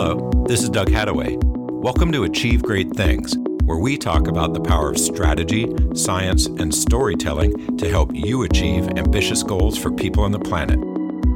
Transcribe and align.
Hello, 0.00 0.30
this 0.46 0.62
is 0.62 0.70
Doug 0.70 0.86
Hattaway. 0.90 1.36
Welcome 1.82 2.12
to 2.12 2.22
Achieve 2.22 2.62
Great 2.62 2.94
Things, 2.94 3.36
where 3.64 3.78
we 3.78 3.98
talk 3.98 4.28
about 4.28 4.54
the 4.54 4.60
power 4.60 4.90
of 4.90 4.96
strategy, 4.96 5.66
science, 5.92 6.46
and 6.46 6.72
storytelling 6.72 7.76
to 7.78 7.90
help 7.90 8.14
you 8.14 8.44
achieve 8.44 8.86
ambitious 8.90 9.42
goals 9.42 9.76
for 9.76 9.90
people 9.90 10.22
on 10.22 10.30
the 10.30 10.38
planet. 10.38 10.78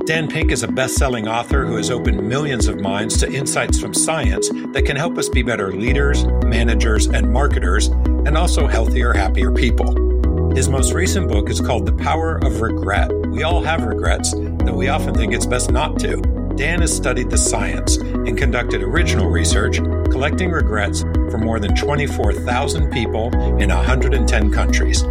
Dan 0.06 0.28
Pink 0.28 0.52
is 0.52 0.62
a 0.62 0.68
best 0.68 0.94
selling 0.94 1.26
author 1.26 1.66
who 1.66 1.74
has 1.74 1.90
opened 1.90 2.22
millions 2.28 2.68
of 2.68 2.80
minds 2.80 3.18
to 3.18 3.32
insights 3.32 3.80
from 3.80 3.92
science 3.92 4.48
that 4.48 4.84
can 4.86 4.96
help 4.96 5.18
us 5.18 5.28
be 5.28 5.42
better 5.42 5.72
leaders, 5.72 6.24
managers, 6.44 7.06
and 7.06 7.32
marketers, 7.32 7.88
and 7.88 8.38
also 8.38 8.68
healthier, 8.68 9.12
happier 9.12 9.50
people. 9.50 10.52
His 10.54 10.68
most 10.68 10.92
recent 10.92 11.28
book 11.28 11.50
is 11.50 11.60
called 11.60 11.84
The 11.84 11.94
Power 11.94 12.36
of 12.36 12.60
Regret. 12.60 13.10
We 13.26 13.42
all 13.42 13.60
have 13.64 13.82
regrets, 13.84 14.32
though 14.32 14.76
we 14.76 14.86
often 14.86 15.14
think 15.14 15.34
it's 15.34 15.46
best 15.46 15.72
not 15.72 15.98
to. 15.98 16.22
Dan 16.56 16.82
has 16.82 16.94
studied 16.94 17.30
the 17.30 17.38
science 17.38 17.96
and 18.26 18.38
conducted 18.38 18.82
original 18.82 19.28
research, 19.28 19.78
collecting 20.10 20.50
regrets 20.50 21.02
for 21.02 21.38
more 21.38 21.58
than 21.58 21.74
24,000 21.74 22.90
people 22.90 23.32
in 23.58 23.68
110 23.68 24.52
countries. 24.52 25.02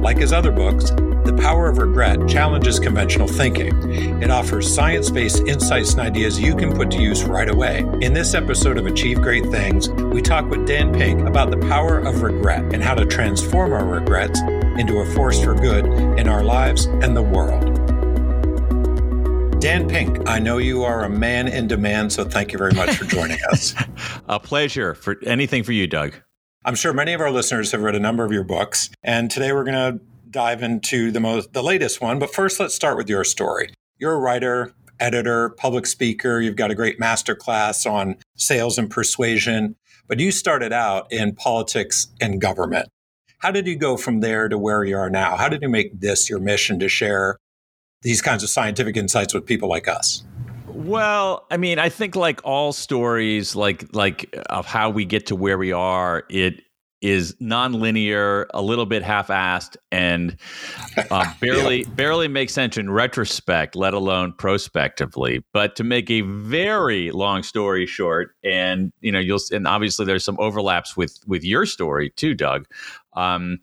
Like 0.00 0.18
his 0.18 0.32
other 0.32 0.50
books, 0.50 0.90
The 0.90 1.38
Power 1.40 1.68
of 1.68 1.78
Regret 1.78 2.28
challenges 2.28 2.78
conventional 2.78 3.28
thinking. 3.28 4.22
It 4.22 4.30
offers 4.30 4.72
science 4.72 5.10
based 5.10 5.40
insights 5.46 5.92
and 5.92 6.00
ideas 6.00 6.40
you 6.40 6.56
can 6.56 6.72
put 6.72 6.90
to 6.92 7.00
use 7.00 7.24
right 7.24 7.48
away. 7.48 7.80
In 8.00 8.12
this 8.12 8.34
episode 8.34 8.78
of 8.78 8.86
Achieve 8.86 9.20
Great 9.20 9.46
Things, 9.46 9.88
we 9.88 10.22
talk 10.22 10.48
with 10.50 10.66
Dan 10.66 10.92
Pink 10.92 11.20
about 11.22 11.50
the 11.50 11.58
power 11.58 11.98
of 11.98 12.22
regret 12.22 12.74
and 12.74 12.82
how 12.82 12.94
to 12.94 13.06
transform 13.06 13.72
our 13.72 13.84
regrets 13.84 14.40
into 14.78 14.98
a 14.98 15.14
force 15.14 15.42
for 15.42 15.54
good 15.54 15.86
in 16.18 16.28
our 16.28 16.42
lives 16.42 16.86
and 16.86 17.16
the 17.16 17.22
world. 17.22 17.79
Dan 19.60 19.86
Pink, 19.86 20.26
I 20.26 20.38
know 20.38 20.56
you 20.56 20.84
are 20.84 21.04
a 21.04 21.10
man 21.10 21.46
in 21.46 21.66
demand, 21.66 22.14
so 22.14 22.24
thank 22.24 22.50
you 22.50 22.56
very 22.56 22.72
much 22.72 22.96
for 22.96 23.04
joining 23.04 23.36
us. 23.50 23.74
a 24.28 24.40
pleasure 24.40 24.94
for 24.94 25.18
anything 25.26 25.64
for 25.64 25.72
you, 25.72 25.86
Doug. 25.86 26.14
I'm 26.64 26.74
sure 26.74 26.94
many 26.94 27.12
of 27.12 27.20
our 27.20 27.30
listeners 27.30 27.70
have 27.72 27.82
read 27.82 27.94
a 27.94 28.00
number 28.00 28.24
of 28.24 28.32
your 28.32 28.42
books, 28.42 28.88
and 29.02 29.30
today 29.30 29.52
we're 29.52 29.64
going 29.64 29.74
to 29.74 30.00
dive 30.30 30.62
into 30.62 31.10
the 31.10 31.20
most 31.20 31.52
the 31.52 31.62
latest 31.62 32.00
one. 32.00 32.18
But 32.18 32.34
first, 32.34 32.58
let's 32.58 32.74
start 32.74 32.96
with 32.96 33.10
your 33.10 33.22
story. 33.22 33.74
You're 33.98 34.14
a 34.14 34.18
writer, 34.18 34.72
editor, 34.98 35.50
public 35.50 35.84
speaker. 35.84 36.40
You've 36.40 36.56
got 36.56 36.70
a 36.70 36.74
great 36.74 36.98
master 36.98 37.34
class 37.34 37.84
on 37.84 38.16
sales 38.36 38.78
and 38.78 38.90
persuasion, 38.90 39.76
but 40.08 40.20
you 40.20 40.32
started 40.32 40.72
out 40.72 41.12
in 41.12 41.34
politics 41.34 42.08
and 42.18 42.40
government. 42.40 42.88
How 43.40 43.50
did 43.50 43.66
you 43.66 43.76
go 43.76 43.98
from 43.98 44.20
there 44.20 44.48
to 44.48 44.56
where 44.56 44.84
you 44.84 44.96
are 44.96 45.10
now? 45.10 45.36
How 45.36 45.50
did 45.50 45.60
you 45.60 45.68
make 45.68 46.00
this 46.00 46.30
your 46.30 46.38
mission 46.38 46.78
to 46.78 46.88
share 46.88 47.36
these 48.02 48.22
kinds 48.22 48.42
of 48.42 48.50
scientific 48.50 48.96
insights 48.96 49.34
with 49.34 49.46
people 49.46 49.68
like 49.68 49.88
us? 49.88 50.24
Well, 50.66 51.46
I 51.50 51.56
mean, 51.56 51.78
I 51.78 51.88
think 51.88 52.16
like 52.16 52.40
all 52.44 52.72
stories, 52.72 53.54
like 53.54 53.94
like 53.94 54.34
of 54.48 54.66
how 54.66 54.90
we 54.90 55.04
get 55.04 55.26
to 55.26 55.36
where 55.36 55.58
we 55.58 55.72
are, 55.72 56.24
it 56.30 56.62
is 57.00 57.34
nonlinear, 57.40 58.46
a 58.52 58.60
little 58.60 58.84
bit 58.84 59.02
half-assed, 59.02 59.76
and 59.90 60.36
uh, 61.10 61.32
barely 61.40 61.82
yeah. 61.82 61.88
barely 61.90 62.28
makes 62.28 62.52
sense 62.52 62.76
in 62.76 62.90
retrospect, 62.90 63.74
let 63.74 63.94
alone 63.94 64.34
prospectively. 64.38 65.44
But 65.52 65.76
to 65.76 65.84
make 65.84 66.10
a 66.10 66.20
very 66.22 67.10
long 67.10 67.42
story 67.42 67.86
short, 67.86 68.34
and 68.44 68.92
you 69.00 69.12
know, 69.12 69.18
you'll 69.18 69.40
and 69.52 69.66
obviously 69.66 70.04
there's 70.06 70.24
some 70.24 70.36
overlaps 70.38 70.96
with 70.96 71.18
with 71.26 71.44
your 71.44 71.66
story 71.66 72.10
too, 72.10 72.34
Doug. 72.34 72.66
Um, 73.14 73.58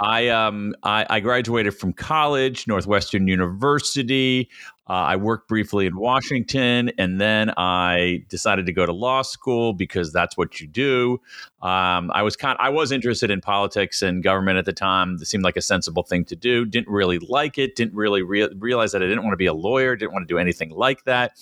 I 0.00 0.28
um 0.28 0.74
I, 0.82 1.06
I, 1.10 1.20
graduated 1.20 1.74
from 1.76 1.92
college, 1.92 2.66
Northwestern 2.66 3.26
University. 3.26 4.48
Uh, 4.88 4.92
I 4.92 5.16
worked 5.16 5.48
briefly 5.48 5.84
in 5.84 5.98
Washington, 5.98 6.90
and 6.96 7.20
then 7.20 7.52
I 7.58 8.24
decided 8.30 8.64
to 8.66 8.72
go 8.72 8.86
to 8.86 8.92
law 8.92 9.20
school 9.20 9.74
because 9.74 10.12
that's 10.12 10.36
what 10.38 10.60
you 10.60 10.66
do. 10.66 11.20
Um, 11.60 12.10
I 12.14 12.22
was 12.22 12.36
kind, 12.36 12.56
I 12.58 12.70
was 12.70 12.90
interested 12.90 13.30
in 13.30 13.42
politics 13.42 14.00
and 14.00 14.22
government 14.22 14.56
at 14.56 14.64
the 14.64 14.72
time. 14.72 15.18
It 15.20 15.26
seemed 15.26 15.44
like 15.44 15.58
a 15.58 15.62
sensible 15.62 16.04
thing 16.04 16.24
to 16.26 16.36
do. 16.36 16.64
Didn't 16.64 16.88
really 16.88 17.18
like 17.18 17.58
it. 17.58 17.76
Didn't 17.76 17.94
really 17.94 18.22
re- 18.22 18.48
realize 18.56 18.92
that 18.92 19.02
I 19.02 19.06
didn't 19.06 19.24
want 19.24 19.34
to 19.34 19.38
be 19.38 19.46
a 19.46 19.52
lawyer. 19.52 19.94
Didn't 19.94 20.12
want 20.12 20.26
to 20.26 20.32
do 20.32 20.38
anything 20.38 20.70
like 20.70 21.04
that 21.04 21.32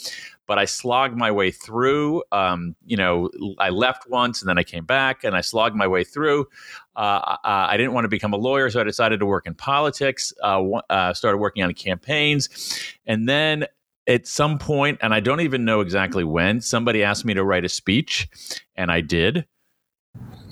but 0.47 0.59
I 0.59 0.65
slogged 0.65 1.17
my 1.17 1.31
way 1.31 1.51
through. 1.51 2.23
Um, 2.33 2.77
you 2.85 2.97
know, 2.97 3.31
I 3.59 3.71
left 3.71 4.09
once 4.09 4.43
and 4.43 4.49
then 4.49 4.59
I 4.59 4.63
came 4.63 4.85
back 4.85 5.25
and 5.25 5.37
I 5.37 5.41
slogged 5.41 5.77
my 5.77 5.87
way 5.87 6.05
through. 6.05 6.47
Uh, 6.95 7.37
I, 7.45 7.69
I, 7.73 7.77
didn't 7.77 7.93
want 7.93 8.05
to 8.05 8.09
become 8.09 8.33
a 8.33 8.39
lawyer, 8.39 8.71
so 8.71 8.81
I 8.81 8.85
decided 8.85 9.21
to 9.21 9.27
work 9.27 9.47
in 9.47 9.55
politics. 9.55 10.33
Uh, 10.43 10.63
uh, 10.89 11.13
started 11.13 11.39
working 11.39 11.63
on 11.63 11.75
campaigns, 11.75 12.81
and 13.07 13.29
then 13.29 13.67
at 14.07 14.27
some 14.27 14.59
point, 14.59 14.99
and 15.03 15.13
I 15.13 15.21
don't 15.21 15.41
even 15.41 15.65
know 15.65 15.81
exactly 15.81 16.25
when, 16.25 16.61
somebody 16.61 17.03
asked 17.03 17.25
me 17.25 17.35
to 17.35 17.45
write 17.45 17.65
a 17.65 17.69
speech, 17.69 18.29
and 18.77 18.91
I 18.91 19.01
did, 19.01 19.47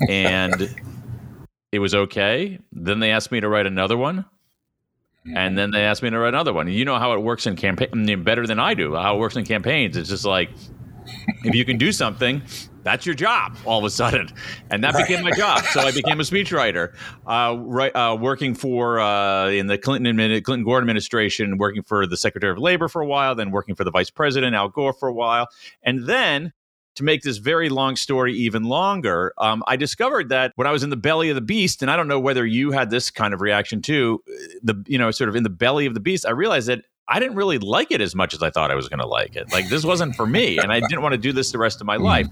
and 0.09 0.75
it 1.73 1.79
was 1.79 1.95
okay. 1.95 2.59
Then 2.73 2.99
they 2.99 3.11
asked 3.11 3.33
me 3.33 3.41
to 3.41 3.49
write 3.49 3.67
another 3.67 3.97
one, 3.97 4.25
and 5.33 5.57
then 5.57 5.71
they 5.71 5.83
asked 5.83 6.03
me 6.03 6.11
to 6.11 6.19
write 6.19 6.29
another 6.29 6.53
one. 6.53 6.69
You 6.69 6.85
know 6.85 6.99
how 6.99 7.13
it 7.15 7.21
works 7.21 7.47
in 7.47 7.57
campaign 7.57 8.23
better 8.23 8.47
than 8.47 8.59
I 8.59 8.75
do. 8.75 8.95
How 8.95 9.17
it 9.17 9.19
works 9.19 9.37
in 9.37 9.45
campaigns. 9.45 9.97
It's 9.97 10.09
just 10.09 10.25
like 10.25 10.51
if 11.45 11.55
you 11.55 11.65
can 11.65 11.79
do 11.79 11.93
something, 11.93 12.43
that's 12.83 13.07
your 13.07 13.15
job 13.15 13.57
all 13.65 13.79
of 13.79 13.85
a 13.85 13.91
sudden, 13.91 14.29
and 14.71 14.85
that 14.85 14.95
became 14.95 15.25
my 15.25 15.31
job. 15.33 15.63
So 15.65 15.81
I 15.81 15.93
became 15.93 16.21
a 16.21 16.23
speechwriter, 16.23 16.95
uh, 17.27 17.57
right, 17.59 17.95
uh, 17.95 18.17
working 18.21 18.55
for 18.55 19.01
uh, 19.01 19.49
in 19.49 19.67
the 19.67 19.79
Clinton 19.79 20.17
Clinton 20.43 20.65
Gore 20.65 20.79
administration, 20.79 21.57
working 21.57 21.83
for 21.83 22.07
the 22.07 22.17
Secretary 22.17 22.53
of 22.53 22.59
Labor 22.59 22.89
for 22.89 23.01
a 23.01 23.07
while, 23.07 23.35
then 23.35 23.51
working 23.51 23.75
for 23.75 23.85
the 23.85 23.91
Vice 23.91 24.11
President 24.11 24.55
Al 24.55 24.69
Gore 24.69 24.93
for 24.93 25.09
a 25.09 25.15
while, 25.15 25.49
and 25.83 26.07
then 26.07 26.53
to 26.97 27.05
make 27.05 27.23
this 27.23 27.39
very 27.39 27.69
long 27.69 27.97
story 27.97 28.35
even 28.35 28.65
longer, 28.65 29.33
um, 29.39 29.63
I 29.67 29.77
discovered 29.77 30.29
that 30.29 30.53
when 30.57 30.67
I 30.67 30.71
was 30.71 30.83
in 30.83 30.91
the 30.91 30.97
belly 30.97 31.29
of 31.29 31.35
the 31.35 31.41
beast, 31.41 31.83
and 31.83 31.91
I 31.91 31.97
don't 31.97 32.09
know 32.09 32.21
whether 32.21 32.47
you 32.47 32.71
had 32.71 32.91
this 32.91 33.11
kind 33.11 33.35
of 33.35 33.41
reaction 33.41 33.83
too, 33.83 34.23
the 34.63 34.83
you 34.87 34.99
know 34.99 35.11
sort 35.11 35.29
of 35.29 35.37
in 35.37 35.43
the 35.43 35.51
belly 35.51 35.87
of 35.87 35.95
the 35.95 36.01
beast, 36.01 36.27
I 36.27 36.31
realized 36.31 36.69
that 36.69 36.85
I 37.09 37.21
didn't 37.21 37.37
really 37.37 37.59
like 37.59 37.91
it 37.91 38.01
as 38.01 38.15
much 38.15 38.33
as 38.33 38.43
I 38.43 38.51
thought 38.51 38.71
I 38.71 38.75
was 38.75 38.89
going 38.89 39.01
to 39.01 39.07
like 39.07 39.37
it. 39.37 39.53
Like 39.53 39.69
this 39.69 39.85
wasn't 39.85 40.17
for 40.17 40.27
me, 40.27 40.59
and 40.59 40.73
I 40.73 40.81
didn't 40.81 41.03
want 41.03 41.13
to 41.13 41.19
do 41.19 41.33
this 41.33 41.53
the 41.53 41.59
rest 41.59 41.81
of 41.81 41.87
my 41.87 41.97
hmm. 41.97 42.05
life. 42.05 42.27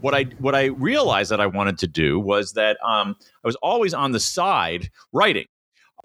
What 0.00 0.14
I 0.14 0.24
what 0.38 0.54
I 0.54 0.66
realized 0.66 1.30
that 1.30 1.40
I 1.40 1.46
wanted 1.46 1.78
to 1.78 1.86
do 1.86 2.18
was 2.18 2.52
that 2.52 2.76
um, 2.84 3.16
I 3.44 3.46
was 3.46 3.56
always 3.56 3.94
on 3.94 4.12
the 4.12 4.20
side 4.20 4.90
writing. 5.12 5.46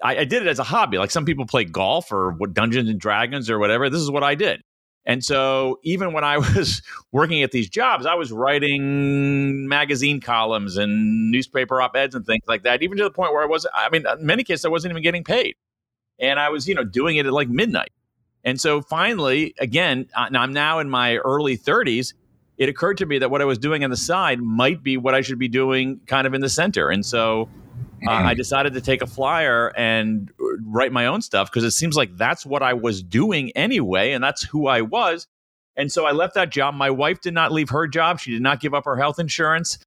I, 0.03 0.17
I, 0.17 0.23
did 0.25 0.43
it 0.43 0.47
as 0.47 0.59
a 0.59 0.63
hobby. 0.63 0.99
Like 0.99 1.09
some 1.09 1.25
people 1.25 1.47
play 1.47 1.63
golf 1.63 2.11
or 2.11 2.31
what 2.33 2.53
Dungeons 2.53 2.87
and 2.87 2.99
Dragons 2.99 3.49
or 3.49 3.57
whatever. 3.57 3.89
This 3.89 4.01
is 4.01 4.11
what 4.11 4.23
I 4.23 4.35
did. 4.35 4.61
And 5.07 5.23
so 5.23 5.79
even 5.83 6.11
when 6.11 6.23
I 6.23 6.37
was 6.55 6.83
working 7.11 7.41
at 7.41 7.51
these 7.51 7.69
jobs, 7.69 8.05
I 8.05 8.13
was 8.13 8.31
writing 8.31 9.67
magazine 9.67 10.21
columns 10.21 10.77
and 10.77 11.31
newspaper 11.31 11.81
op 11.81 11.95
eds 11.95 12.13
and 12.13 12.25
things 12.25 12.43
like 12.47 12.61
that, 12.63 12.83
even 12.83 12.97
to 12.97 13.03
the 13.03 13.09
point 13.09 13.33
where 13.33 13.41
I 13.41 13.47
was, 13.47 13.65
I 13.73 13.89
mean, 13.89 14.05
in 14.05 14.25
many 14.25 14.43
cases, 14.43 14.65
I 14.65 14.69
wasn't 14.69 14.91
even 14.91 15.01
getting 15.01 15.23
paid. 15.23 15.55
And 16.19 16.39
I 16.39 16.49
was, 16.49 16.67
you 16.67 16.75
know, 16.75 16.83
doing 16.83 17.15
it 17.15 17.25
at 17.25 17.33
like 17.33 17.47
midnight. 17.49 17.91
And 18.43 18.59
so 18.59 18.81
finally, 18.81 19.55
again, 19.59 20.07
uh, 20.15 20.29
I'm 20.33 20.53
now 20.53 20.79
in 20.79 20.89
my 20.89 21.17
early 21.17 21.57
30s. 21.57 22.13
It 22.57 22.69
occurred 22.69 22.97
to 22.97 23.05
me 23.05 23.19
that 23.19 23.29
what 23.29 23.41
I 23.41 23.45
was 23.45 23.57
doing 23.57 23.83
on 23.83 23.91
the 23.91 23.97
side 23.97 24.41
might 24.41 24.83
be 24.83 24.97
what 24.97 25.13
I 25.13 25.21
should 25.21 25.39
be 25.39 25.47
doing 25.47 25.99
kind 26.07 26.25
of 26.25 26.33
in 26.33 26.41
the 26.41 26.49
center. 26.49 26.89
And 26.89 27.05
so 27.05 27.49
uh, 28.05 28.11
I 28.11 28.21
mm-hmm. 28.21 28.37
decided 28.37 28.73
to 28.73 28.81
take 28.81 29.01
a 29.01 29.07
flyer 29.07 29.73
and 29.75 30.31
write 30.65 30.91
my 30.91 31.07
own 31.07 31.21
stuff 31.21 31.49
because 31.49 31.63
it 31.63 31.71
seems 31.71 31.95
like 31.95 32.15
that's 32.15 32.45
what 32.45 32.61
I 32.61 32.73
was 32.73 33.01
doing 33.01 33.51
anyway, 33.55 34.11
and 34.11 34.23
that's 34.23 34.43
who 34.43 34.67
I 34.67 34.81
was. 34.81 35.27
And 35.75 35.91
so 35.91 36.05
I 36.05 36.11
left 36.11 36.35
that 36.35 36.49
job. 36.49 36.75
My 36.75 36.89
wife 36.89 37.21
did 37.21 37.33
not 37.33 37.51
leave 37.51 37.69
her 37.69 37.87
job. 37.87 38.19
She 38.19 38.31
did 38.31 38.41
not 38.41 38.59
give 38.59 38.73
up 38.73 38.85
her 38.85 38.97
health 38.97 39.19
insurance. 39.19 39.79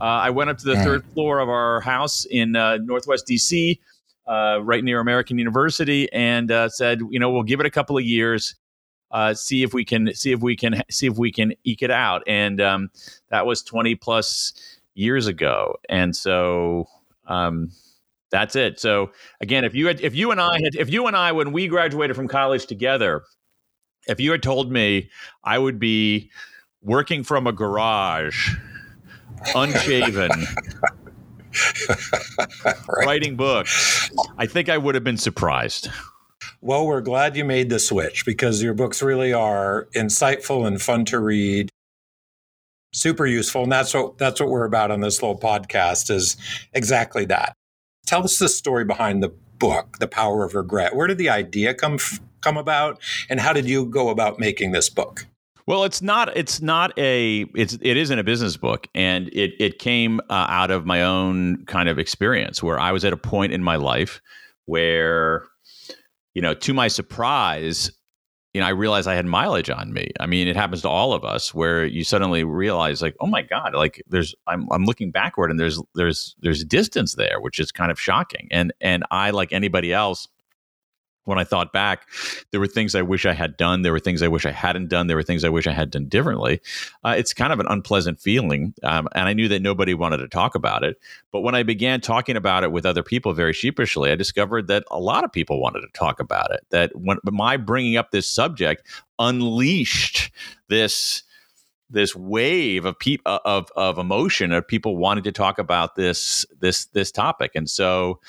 Uh, 0.00 0.04
I 0.04 0.30
went 0.30 0.50
up 0.50 0.58
to 0.58 0.64
the 0.64 0.74
mm. 0.74 0.84
third 0.84 1.04
floor 1.06 1.38
of 1.38 1.48
our 1.48 1.80
house 1.80 2.24
in 2.26 2.54
uh, 2.54 2.78
Northwest 2.78 3.26
DC, 3.26 3.78
uh, 4.26 4.60
right 4.62 4.84
near 4.84 5.00
American 5.00 5.38
University, 5.38 6.12
and 6.12 6.50
uh, 6.50 6.68
said, 6.68 7.00
you 7.10 7.18
know, 7.18 7.30
we'll 7.30 7.44
give 7.44 7.60
it 7.60 7.66
a 7.66 7.70
couple 7.70 7.96
of 7.96 8.04
years, 8.04 8.56
uh, 9.10 9.32
see 9.34 9.62
if 9.62 9.72
we 9.72 9.84
can 9.84 10.12
see 10.14 10.32
if 10.32 10.40
we 10.40 10.56
can 10.56 10.82
see 10.90 11.06
if 11.06 11.16
we 11.16 11.32
can 11.32 11.54
eke 11.64 11.82
it 11.82 11.90
out. 11.90 12.22
And 12.26 12.60
um, 12.60 12.90
that 13.30 13.46
was 13.46 13.62
twenty 13.62 13.94
plus 13.94 14.52
years 14.94 15.26
ago. 15.26 15.76
And 15.88 16.14
so 16.14 16.88
um, 17.26 17.70
that's 18.30 18.56
it. 18.56 18.80
So 18.80 19.10
again, 19.40 19.64
if 19.64 19.74
you 19.74 19.86
had, 19.86 20.00
if 20.00 20.14
you 20.14 20.30
and 20.30 20.40
I 20.40 20.60
had, 20.60 20.74
if 20.74 20.90
you 20.90 21.06
and 21.06 21.16
I, 21.16 21.32
when 21.32 21.52
we 21.52 21.68
graduated 21.68 22.16
from 22.16 22.28
college 22.28 22.66
together, 22.66 23.22
if 24.06 24.20
you 24.20 24.32
had 24.32 24.42
told 24.42 24.70
me 24.70 25.10
I 25.44 25.58
would 25.58 25.78
be 25.78 26.30
working 26.82 27.24
from 27.24 27.46
a 27.46 27.52
garage, 27.52 28.54
unshaven, 29.54 30.30
right. 32.64 32.76
writing 32.88 33.36
books, 33.36 34.10
I 34.38 34.46
think 34.46 34.68
I 34.68 34.78
would 34.78 34.94
have 34.94 35.04
been 35.04 35.16
surprised. 35.16 35.88
Well, 36.60 36.86
we're 36.86 37.00
glad 37.00 37.36
you 37.36 37.44
made 37.44 37.70
the 37.70 37.78
switch 37.78 38.24
because 38.24 38.62
your 38.62 38.74
books 38.74 39.02
really 39.02 39.32
are 39.32 39.88
insightful 39.94 40.66
and 40.66 40.80
fun 40.80 41.04
to 41.06 41.20
read 41.20 41.70
super 42.96 43.26
useful 43.26 43.62
and 43.62 43.70
that's 43.70 43.92
what 43.92 44.16
that's 44.16 44.40
what 44.40 44.48
we're 44.48 44.64
about 44.64 44.90
on 44.90 45.00
this 45.00 45.22
little 45.22 45.38
podcast 45.38 46.10
is 46.10 46.36
exactly 46.72 47.26
that 47.26 47.52
tell 48.06 48.24
us 48.24 48.38
the 48.38 48.48
story 48.48 48.84
behind 48.84 49.22
the 49.22 49.28
book 49.58 49.98
the 49.98 50.08
power 50.08 50.44
of 50.44 50.54
regret 50.54 50.96
where 50.96 51.06
did 51.06 51.18
the 51.18 51.28
idea 51.28 51.74
come 51.74 51.98
come 52.40 52.56
about 52.56 52.98
and 53.28 53.38
how 53.40 53.52
did 53.52 53.68
you 53.68 53.84
go 53.84 54.08
about 54.08 54.38
making 54.38 54.72
this 54.72 54.88
book 54.88 55.26
Well, 55.66 55.82
it's 55.82 56.00
not. 56.00 56.34
It's 56.36 56.62
not 56.62 56.96
a. 56.96 57.44
It's. 57.56 57.76
It 57.82 57.96
isn't 57.96 58.16
a 58.16 58.22
business 58.22 58.56
book, 58.56 58.86
and 58.94 59.28
it 59.32 59.52
it 59.58 59.80
came 59.80 60.20
uh, 60.30 60.46
out 60.48 60.70
of 60.70 60.86
my 60.86 61.02
own 61.02 61.64
kind 61.66 61.88
of 61.88 61.98
experience 61.98 62.62
where 62.62 62.78
I 62.78 62.92
was 62.92 63.04
at 63.04 63.12
a 63.12 63.16
point 63.16 63.52
in 63.52 63.64
my 63.64 63.74
life 63.74 64.20
where, 64.66 65.42
you 66.34 66.42
know, 66.42 66.54
to 66.54 66.72
my 66.72 66.86
surprise, 66.86 67.90
you 68.56 68.62
know, 68.62 68.68
I 68.68 68.70
realized 68.70 69.06
I 69.06 69.14
had 69.14 69.26
mileage 69.26 69.68
on 69.68 69.92
me. 69.92 70.12
I 70.18 70.24
mean, 70.24 70.48
it 70.48 70.56
happens 70.56 70.80
to 70.80 70.88
all 70.88 71.12
of 71.12 71.26
us 71.26 71.52
where 71.52 71.84
you 71.84 72.04
suddenly 72.04 72.42
realize, 72.42 73.02
like, 73.02 73.14
oh 73.20 73.26
my 73.26 73.42
god, 73.42 73.74
like 73.74 74.02
there's. 74.08 74.34
I'm 74.46 74.66
I'm 74.72 74.86
looking 74.86 75.10
backward, 75.10 75.50
and 75.50 75.60
there's 75.60 75.78
there's 75.94 76.34
there's 76.40 76.64
distance 76.64 77.16
there, 77.16 77.38
which 77.38 77.60
is 77.60 77.70
kind 77.70 77.90
of 77.90 78.00
shocking. 78.00 78.48
And 78.50 78.72
and 78.80 79.04
I, 79.10 79.28
like 79.28 79.52
anybody 79.52 79.92
else 79.92 80.26
when 81.26 81.38
I 81.38 81.44
thought 81.44 81.72
back, 81.72 82.08
there 82.50 82.60
were 82.60 82.66
things 82.66 82.94
I 82.94 83.02
wish 83.02 83.26
I 83.26 83.32
had 83.32 83.56
done. 83.56 83.82
There 83.82 83.92
were 83.92 84.00
things 84.00 84.22
I 84.22 84.28
wish 84.28 84.46
I 84.46 84.52
hadn't 84.52 84.88
done. 84.88 85.08
There 85.08 85.16
were 85.16 85.22
things 85.22 85.44
I 85.44 85.48
wish 85.48 85.66
I 85.66 85.72
had 85.72 85.90
done 85.90 86.06
differently. 86.06 86.60
Uh, 87.04 87.14
it's 87.18 87.34
kind 87.34 87.52
of 87.52 87.60
an 87.60 87.66
unpleasant 87.68 88.20
feeling. 88.20 88.72
Um, 88.82 89.08
and 89.14 89.28
I 89.28 89.32
knew 89.32 89.48
that 89.48 89.60
nobody 89.60 89.92
wanted 89.92 90.18
to 90.18 90.28
talk 90.28 90.54
about 90.54 90.84
it. 90.84 90.98
But 91.32 91.40
when 91.40 91.54
I 91.54 91.64
began 91.64 92.00
talking 92.00 92.36
about 92.36 92.64
it 92.64 92.72
with 92.72 92.86
other 92.86 93.02
people 93.02 93.32
very 93.34 93.52
sheepishly, 93.52 94.10
I 94.10 94.14
discovered 94.14 94.68
that 94.68 94.84
a 94.90 95.00
lot 95.00 95.24
of 95.24 95.32
people 95.32 95.60
wanted 95.60 95.80
to 95.80 95.88
talk 95.92 96.20
about 96.20 96.52
it. 96.52 96.60
That 96.70 96.92
when 96.94 97.18
my 97.24 97.56
bringing 97.56 97.96
up 97.96 98.12
this 98.12 98.28
subject 98.28 98.86
unleashed 99.18 100.30
this 100.68 101.22
this 101.88 102.16
wave 102.16 102.84
of 102.84 102.98
pe- 102.98 103.18
uh, 103.26 103.38
of 103.44 103.70
of 103.76 103.98
emotion 103.98 104.52
of 104.52 104.66
people 104.66 104.96
wanting 104.96 105.24
to 105.24 105.32
talk 105.32 105.58
about 105.58 105.94
this 105.94 106.44
this 106.60 106.86
this 106.86 107.12
topic 107.12 107.52
and 107.54 107.70
so 107.70 108.20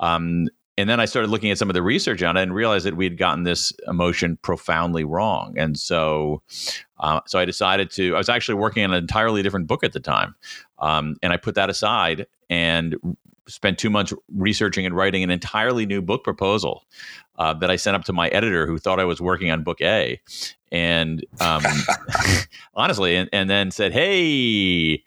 um, 0.00 0.48
and 0.76 0.88
then 0.88 0.98
I 0.98 1.04
started 1.04 1.30
looking 1.30 1.50
at 1.50 1.58
some 1.58 1.70
of 1.70 1.74
the 1.74 1.82
research 1.82 2.22
on 2.22 2.36
it 2.36 2.42
and 2.42 2.54
realized 2.54 2.86
that 2.86 2.96
we 2.96 3.04
had 3.04 3.16
gotten 3.16 3.44
this 3.44 3.72
emotion 3.86 4.36
profoundly 4.42 5.04
wrong. 5.04 5.54
And 5.56 5.78
so, 5.78 6.42
uh, 6.98 7.20
so 7.26 7.38
I 7.38 7.44
decided 7.44 7.90
to. 7.92 8.14
I 8.14 8.18
was 8.18 8.28
actually 8.28 8.56
working 8.56 8.84
on 8.84 8.92
an 8.92 8.98
entirely 8.98 9.42
different 9.42 9.66
book 9.66 9.84
at 9.84 9.92
the 9.92 10.00
time, 10.00 10.34
um, 10.80 11.16
and 11.22 11.32
I 11.32 11.36
put 11.36 11.54
that 11.54 11.70
aside 11.70 12.26
and 12.50 12.96
spent 13.46 13.78
two 13.78 13.90
months 13.90 14.12
researching 14.34 14.86
and 14.86 14.96
writing 14.96 15.22
an 15.22 15.30
entirely 15.30 15.86
new 15.86 16.00
book 16.00 16.24
proposal 16.24 16.84
uh, 17.38 17.52
that 17.54 17.70
I 17.70 17.76
sent 17.76 17.94
up 17.94 18.04
to 18.04 18.12
my 18.12 18.28
editor, 18.28 18.66
who 18.66 18.78
thought 18.78 18.98
I 18.98 19.04
was 19.04 19.20
working 19.20 19.50
on 19.50 19.62
book 19.62 19.80
A, 19.80 20.20
and 20.72 21.24
um, 21.40 21.62
honestly, 22.74 23.16
and, 23.16 23.28
and 23.32 23.48
then 23.48 23.70
said, 23.70 23.92
"Hey." 23.92 25.04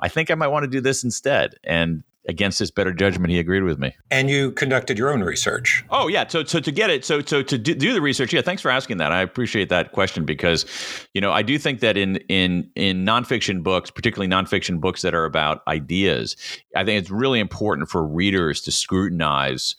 I 0.00 0.06
think 0.06 0.30
I 0.30 0.36
might 0.36 0.46
want 0.46 0.62
to 0.62 0.70
do 0.70 0.80
this 0.80 1.02
instead. 1.02 1.56
And 1.64 2.04
against 2.28 2.58
his 2.58 2.70
better 2.70 2.92
judgment, 2.92 3.32
he 3.32 3.38
agreed 3.38 3.62
with 3.62 3.78
me. 3.78 3.96
And 4.10 4.30
you 4.30 4.52
conducted 4.52 4.98
your 4.98 5.10
own 5.10 5.22
research. 5.22 5.84
Oh 5.90 6.08
yeah, 6.08 6.28
so 6.28 6.44
so 6.44 6.60
to 6.60 6.70
get 6.70 6.90
it, 6.90 7.04
so 7.04 7.22
so 7.22 7.42
to 7.42 7.58
do, 7.58 7.74
do 7.74 7.92
the 7.92 8.00
research, 8.00 8.32
yeah. 8.32 8.42
Thanks 8.42 8.62
for 8.62 8.70
asking 8.70 8.98
that. 8.98 9.10
I 9.10 9.22
appreciate 9.22 9.70
that 9.70 9.92
question 9.92 10.24
because, 10.24 10.66
you 11.14 11.20
know, 11.20 11.32
I 11.32 11.42
do 11.42 11.58
think 11.58 11.80
that 11.80 11.96
in 11.96 12.16
in 12.28 12.70
in 12.76 13.04
nonfiction 13.04 13.62
books, 13.62 13.90
particularly 13.90 14.30
nonfiction 14.30 14.80
books 14.80 15.02
that 15.02 15.14
are 15.14 15.24
about 15.24 15.62
ideas, 15.66 16.36
I 16.76 16.84
think 16.84 17.00
it's 17.00 17.10
really 17.10 17.40
important 17.40 17.88
for 17.88 18.06
readers 18.06 18.60
to 18.62 18.72
scrutinize 18.72 19.74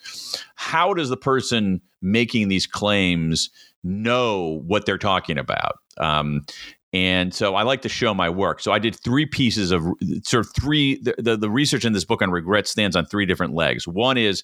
how 0.56 0.94
does 0.94 1.10
the 1.10 1.18
person 1.18 1.82
making 2.02 2.48
these 2.48 2.66
claims 2.66 3.50
know 3.84 4.62
what 4.66 4.86
they're 4.86 4.98
talking 4.98 5.38
about. 5.38 5.80
Um, 5.98 6.46
and 6.92 7.34
so 7.34 7.56
I 7.56 7.64
like 7.64 7.82
to 7.84 7.90
show 7.90 8.14
my 8.14 8.30
work. 8.30 8.60
So 8.60 8.72
I 8.72 8.80
did 8.80 8.96
three 8.96 9.26
pieces 9.26 9.72
of 9.72 9.84
sort 10.24 10.46
of 10.46 10.54
three. 10.56 11.00
The, 11.02 11.16
the, 11.20 11.38
the 11.38 11.50
research 11.50 11.86
in 11.86 11.94
this 11.94 12.06
book 12.06 12.22
on 12.22 12.32
regret 12.32 12.68
stands 12.68 12.96
on 12.96 13.06
three 13.06 13.26
different 13.26 13.54
legs. 13.54 13.88
One 13.88 14.18
is 14.18 14.44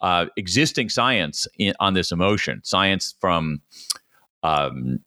uh, 0.00 0.26
existing 0.36 0.88
science 0.90 1.48
in, 1.58 1.74
on 1.80 1.94
this 1.94 2.12
emotion, 2.12 2.60
science 2.62 3.14
from 3.20 3.60
um, 4.44 5.00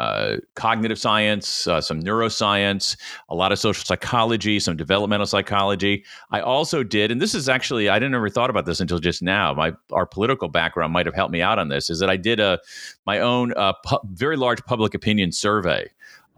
uh, 0.00 0.36
cognitive 0.54 0.98
science, 0.98 1.66
uh, 1.66 1.78
some 1.78 2.00
neuroscience, 2.00 2.96
a 3.28 3.34
lot 3.34 3.52
of 3.52 3.58
social 3.58 3.84
psychology, 3.84 4.58
some 4.58 4.76
developmental 4.76 5.26
psychology. 5.26 6.04
I 6.30 6.40
also 6.40 6.82
did, 6.82 7.10
and 7.10 7.20
this 7.20 7.34
is 7.34 7.50
actually 7.50 7.90
I 7.90 7.98
didn't 7.98 8.14
ever 8.14 8.30
thought 8.30 8.48
about 8.48 8.64
this 8.64 8.80
until 8.80 8.98
just 8.98 9.20
now. 9.20 9.52
My 9.52 9.72
our 9.92 10.06
political 10.06 10.48
background 10.48 10.94
might 10.94 11.04
have 11.04 11.14
helped 11.14 11.32
me 11.32 11.42
out 11.42 11.58
on 11.58 11.68
this. 11.68 11.90
Is 11.90 11.98
that 11.98 12.08
I 12.08 12.16
did 12.16 12.40
a 12.40 12.60
my 13.04 13.18
own 13.18 13.52
uh, 13.58 13.74
pu- 13.84 13.98
very 14.12 14.36
large 14.38 14.64
public 14.64 14.94
opinion 14.94 15.32
survey 15.32 15.90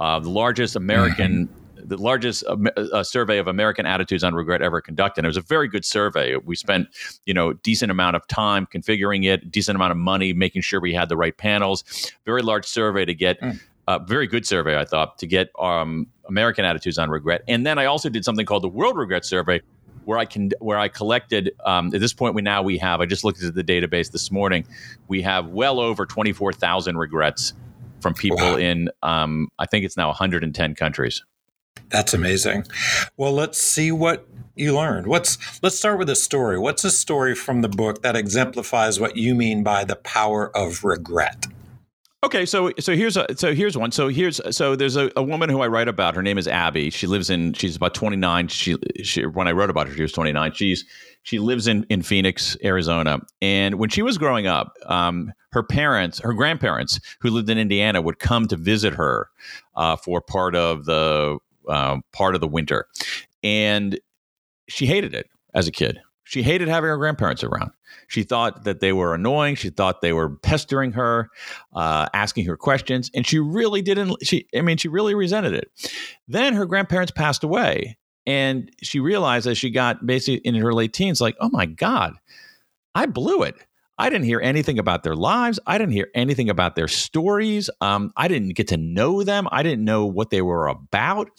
uh, 0.03 0.19
the 0.19 0.31
largest 0.31 0.77
American. 0.77 1.47
Mm-hmm. 1.47 1.59
The 1.85 1.97
largest 1.97 2.45
uh, 2.47 2.57
uh, 2.77 3.03
survey 3.03 3.39
of 3.39 3.49
American 3.49 3.87
attitudes 3.87 4.23
on 4.23 4.37
regret 4.37 4.63
ever 4.63 4.81
conducted. 4.81 5.23
And 5.23 5.27
It 5.27 5.31
was 5.31 5.37
a 5.37 5.41
very 5.41 5.67
good 5.67 5.85
survey. 5.85 6.37
We 6.37 6.55
spent, 6.55 6.87
you 7.27 7.35
know, 7.35 7.55
decent 7.55 7.91
amount 7.91 8.15
of 8.15 8.25
time 8.29 8.69
configuring 8.73 9.27
it, 9.27 9.51
decent 9.51 9.75
amount 9.75 9.91
of 9.91 9.97
money 9.97 10.33
making 10.33 10.63
sure 10.63 10.81
we 10.81 10.95
had 10.95 11.09
the 11.09 11.17
right 11.17 11.37
panels. 11.37 11.83
Very 12.25 12.41
large 12.41 12.67
survey 12.67 13.05
to 13.05 13.15
get 13.15 13.41
mm 13.41 13.61
a 13.89 13.99
very 13.99 14.27
good 14.27 14.47
survey, 14.47 14.79
I 14.79 14.85
thought, 14.85 15.19
to 15.19 15.27
get 15.27 15.51
um, 15.59 16.07
American 16.29 16.65
attitudes 16.65 16.99
on 16.99 17.11
regret. 17.11 17.43
And 17.49 17.67
then 17.67 17.79
I 17.79 17.87
also 17.87 18.09
did 18.09 18.25
something 18.25 18.47
called 18.47 18.63
the 18.63 18.69
World 18.69 18.97
Regret 18.97 19.25
Survey, 19.25 19.61
where 20.05 20.19
I 20.19 20.25
can 20.25 20.51
where 20.61 20.79
I 20.79 20.89
collected. 20.89 21.53
Um, 21.65 21.93
at 21.95 22.01
this 22.01 22.13
point, 22.13 22.35
we 22.35 22.43
now 22.43 22.63
we 22.63 22.79
have. 22.79 23.01
I 23.01 23.07
just 23.07 23.25
looked 23.25 23.43
at 23.43 23.55
the 23.55 23.65
database 23.65 24.11
this 24.11 24.31
morning. 24.31 24.67
We 25.09 25.23
have 25.23 25.49
well 25.49 25.81
over 25.81 26.07
twenty 26.07 26.33
four 26.33 26.53
thousand 26.53 26.97
regrets 26.97 27.55
from 28.03 28.15
people 28.15 28.37
wow. 28.39 28.57
in, 28.57 28.91
um, 29.03 29.49
I 29.59 29.67
think 29.67 29.85
it's 29.85 29.97
now 29.97 30.09
110 30.09 30.75
countries. 30.75 31.25
That's 31.89 32.13
amazing. 32.13 32.67
Well, 33.17 33.33
let's 33.33 33.61
see 33.61 33.93
what 33.93 34.27
you 34.55 34.75
learned. 34.75 35.07
What's 35.07 35.39
let's 35.63 35.79
start 35.79 35.99
with 35.99 36.11
a 36.11 36.17
story. 36.17 36.59
What's 36.59 36.85
a 36.85 36.91
story 36.91 37.35
from 37.35 37.63
the 37.63 37.69
book 37.69 38.03
that 38.03 38.17
exemplifies 38.17 39.01
what 39.01 39.17
you 39.17 39.35
mean 39.35 39.63
by 39.63 39.85
the 39.85 39.97
power 39.97 40.55
of 40.57 40.85
regret? 40.85 41.47
Okay, 42.25 42.47
so 42.47 42.71
so 42.79 42.95
here's 42.95 43.17
a 43.17 43.27
so 43.37 43.53
here's 43.53 43.77
one. 43.77 43.91
So 43.91 44.09
here's 44.09 44.41
so 44.55 44.77
there's 44.77 44.97
a, 44.97 45.11
a 45.17 45.23
woman 45.23 45.51
who 45.51 45.61
I 45.61 45.67
write 45.67 45.89
about. 45.89 46.15
Her 46.15 46.23
name 46.23 46.39
is 46.39 46.47
Abby. 46.47 46.91
She 46.91 47.07
lives 47.07 47.31
in 47.31 47.53
she's 47.55 47.77
about 47.77 47.95
29. 47.95 48.49
She, 48.49 48.77
she 49.03 49.27
when 49.27 49.49
I 49.49 49.53
wrote 49.53 49.71
about 49.71 49.89
her, 49.89 49.95
she 49.95 50.03
was 50.03 50.13
29. 50.13 50.53
She's 50.53 50.85
she 51.23 51.39
lives 51.39 51.67
in 51.67 51.85
in 51.89 52.03
Phoenix, 52.03 52.57
Arizona. 52.65 53.21
And 53.41 53.77
when 53.77 53.91
she 53.91 54.03
was 54.03 54.19
growing 54.19 54.47
up, 54.47 54.75
um, 54.87 55.33
her 55.53 55.63
parents, 55.63 56.19
her 56.21 56.33
grandparents, 56.33 57.01
who 57.21 57.31
lived 57.31 57.51
in 57.51 57.59
Indiana, 57.59 58.01
would 58.03 58.19
come 58.19 58.49
to 58.49 58.57
visit 58.57 58.95
her 58.95 59.29
uh, 59.77 59.97
for 59.97 60.21
part 60.21 60.55
of 60.57 60.85
the 60.85 61.39
uh, 61.69 61.99
part 62.13 62.35
of 62.35 62.41
the 62.41 62.49
winter, 62.49 62.87
and 63.43 63.99
she 64.69 64.87
hated 64.87 65.15
it 65.15 65.29
as 65.55 65.67
a 65.67 65.73
kid. 65.73 66.01
She 66.25 66.43
hated 66.43 66.69
having 66.69 66.89
her 66.89 66.97
grandparents 66.97 67.45
around. 67.45 67.73
She 68.09 68.23
thought 68.23 68.65
that 68.65 68.81
they 68.81 68.93
were 68.93 69.15
annoying. 69.15 69.55
She 69.55 69.71
thought 69.71 70.01
they 70.01 70.13
were 70.13 70.31
pestering 70.31 70.93
her, 70.93 71.29
uh, 71.75 72.07
asking 72.15 72.47
her 72.47 72.57
questions, 72.57 73.11
and 73.15 73.27
she 73.27 73.39
really 73.39 73.83
didn't. 73.83 74.17
She, 74.25 74.47
I 74.57 74.63
mean, 74.63 74.77
she 74.77 74.89
really 74.89 75.15
resented 75.15 75.53
it. 75.53 75.71
Then 76.29 76.55
her 76.55 76.65
grandparents 76.65 77.13
passed 77.13 77.45
away, 77.45 77.99
and 78.27 78.71
she 78.83 79.01
realized 79.01 79.47
as 79.47 79.59
she 79.59 79.71
got 79.71 80.07
basically 80.07 80.41
in 80.45 80.55
her 80.55 80.73
late 80.73 80.93
teens, 80.93 81.21
like, 81.21 81.37
oh 81.41 81.51
my 81.51 81.67
god, 81.67 82.15
I 82.95 83.07
blew 83.07 83.43
it. 83.43 83.55
I 83.99 84.11
didn't 84.11 84.25
hear 84.25 84.41
anything 84.41 84.79
about 84.79 85.03
their 85.03 85.15
lives. 85.15 85.61
I 85.67 85.79
didn't 85.79 85.93
hear 85.93 86.09
anything 86.15 86.51
about 86.51 86.75
their 86.75 86.89
stories. 86.89 87.71
Um, 87.81 88.13
I 88.17 88.27
didn't 88.27 88.55
get 88.55 88.69
to 88.69 88.77
know 88.77 89.23
them. 89.23 89.47
I 89.53 89.63
didn't 89.63 89.85
know 89.85 90.07
what 90.07 90.31
they 90.31 90.43
were 90.43 90.67
about 90.67 91.31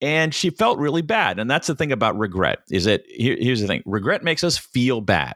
and 0.00 0.34
she 0.34 0.50
felt 0.50 0.78
really 0.78 1.02
bad 1.02 1.38
and 1.38 1.50
that's 1.50 1.66
the 1.66 1.74
thing 1.74 1.92
about 1.92 2.18
regret 2.18 2.60
is 2.70 2.84
that 2.84 3.02
here, 3.06 3.36
here's 3.38 3.60
the 3.60 3.66
thing 3.66 3.82
regret 3.84 4.22
makes 4.24 4.42
us 4.42 4.56
feel 4.56 5.00
bad 5.00 5.34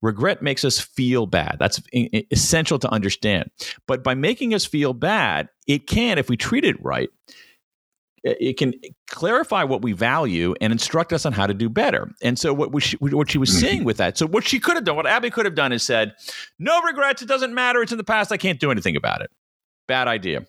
regret 0.00 0.42
makes 0.42 0.64
us 0.64 0.78
feel 0.78 1.26
bad 1.26 1.56
that's 1.58 1.80
essential 2.30 2.78
to 2.78 2.90
understand 2.90 3.50
but 3.86 4.02
by 4.02 4.14
making 4.14 4.54
us 4.54 4.64
feel 4.64 4.92
bad 4.92 5.48
it 5.66 5.86
can 5.86 6.18
if 6.18 6.28
we 6.28 6.36
treat 6.36 6.64
it 6.64 6.82
right 6.82 7.10
it 8.24 8.56
can 8.56 8.74
clarify 9.08 9.64
what 9.64 9.82
we 9.82 9.92
value 9.92 10.54
and 10.60 10.72
instruct 10.72 11.12
us 11.12 11.26
on 11.26 11.32
how 11.32 11.46
to 11.46 11.54
do 11.54 11.68
better. 11.68 12.10
And 12.22 12.38
so 12.38 12.54
what 12.54 12.72
we 12.72 12.82
what 13.00 13.30
she 13.30 13.38
was 13.38 13.50
mm-hmm. 13.50 13.58
saying 13.58 13.84
with 13.84 13.96
that. 13.96 14.16
So 14.16 14.26
what 14.26 14.44
she 14.46 14.60
could 14.60 14.76
have 14.76 14.84
done, 14.84 14.96
what 14.96 15.06
Abby 15.06 15.30
could 15.30 15.44
have 15.44 15.54
done, 15.54 15.72
is 15.72 15.82
said, 15.82 16.14
"No 16.58 16.80
regrets. 16.82 17.22
It 17.22 17.28
doesn't 17.28 17.54
matter. 17.54 17.82
It's 17.82 17.92
in 17.92 17.98
the 17.98 18.04
past. 18.04 18.32
I 18.32 18.36
can't 18.36 18.60
do 18.60 18.70
anything 18.70 18.96
about 18.96 19.22
it." 19.22 19.30
Bad 19.88 20.08
idea. 20.08 20.46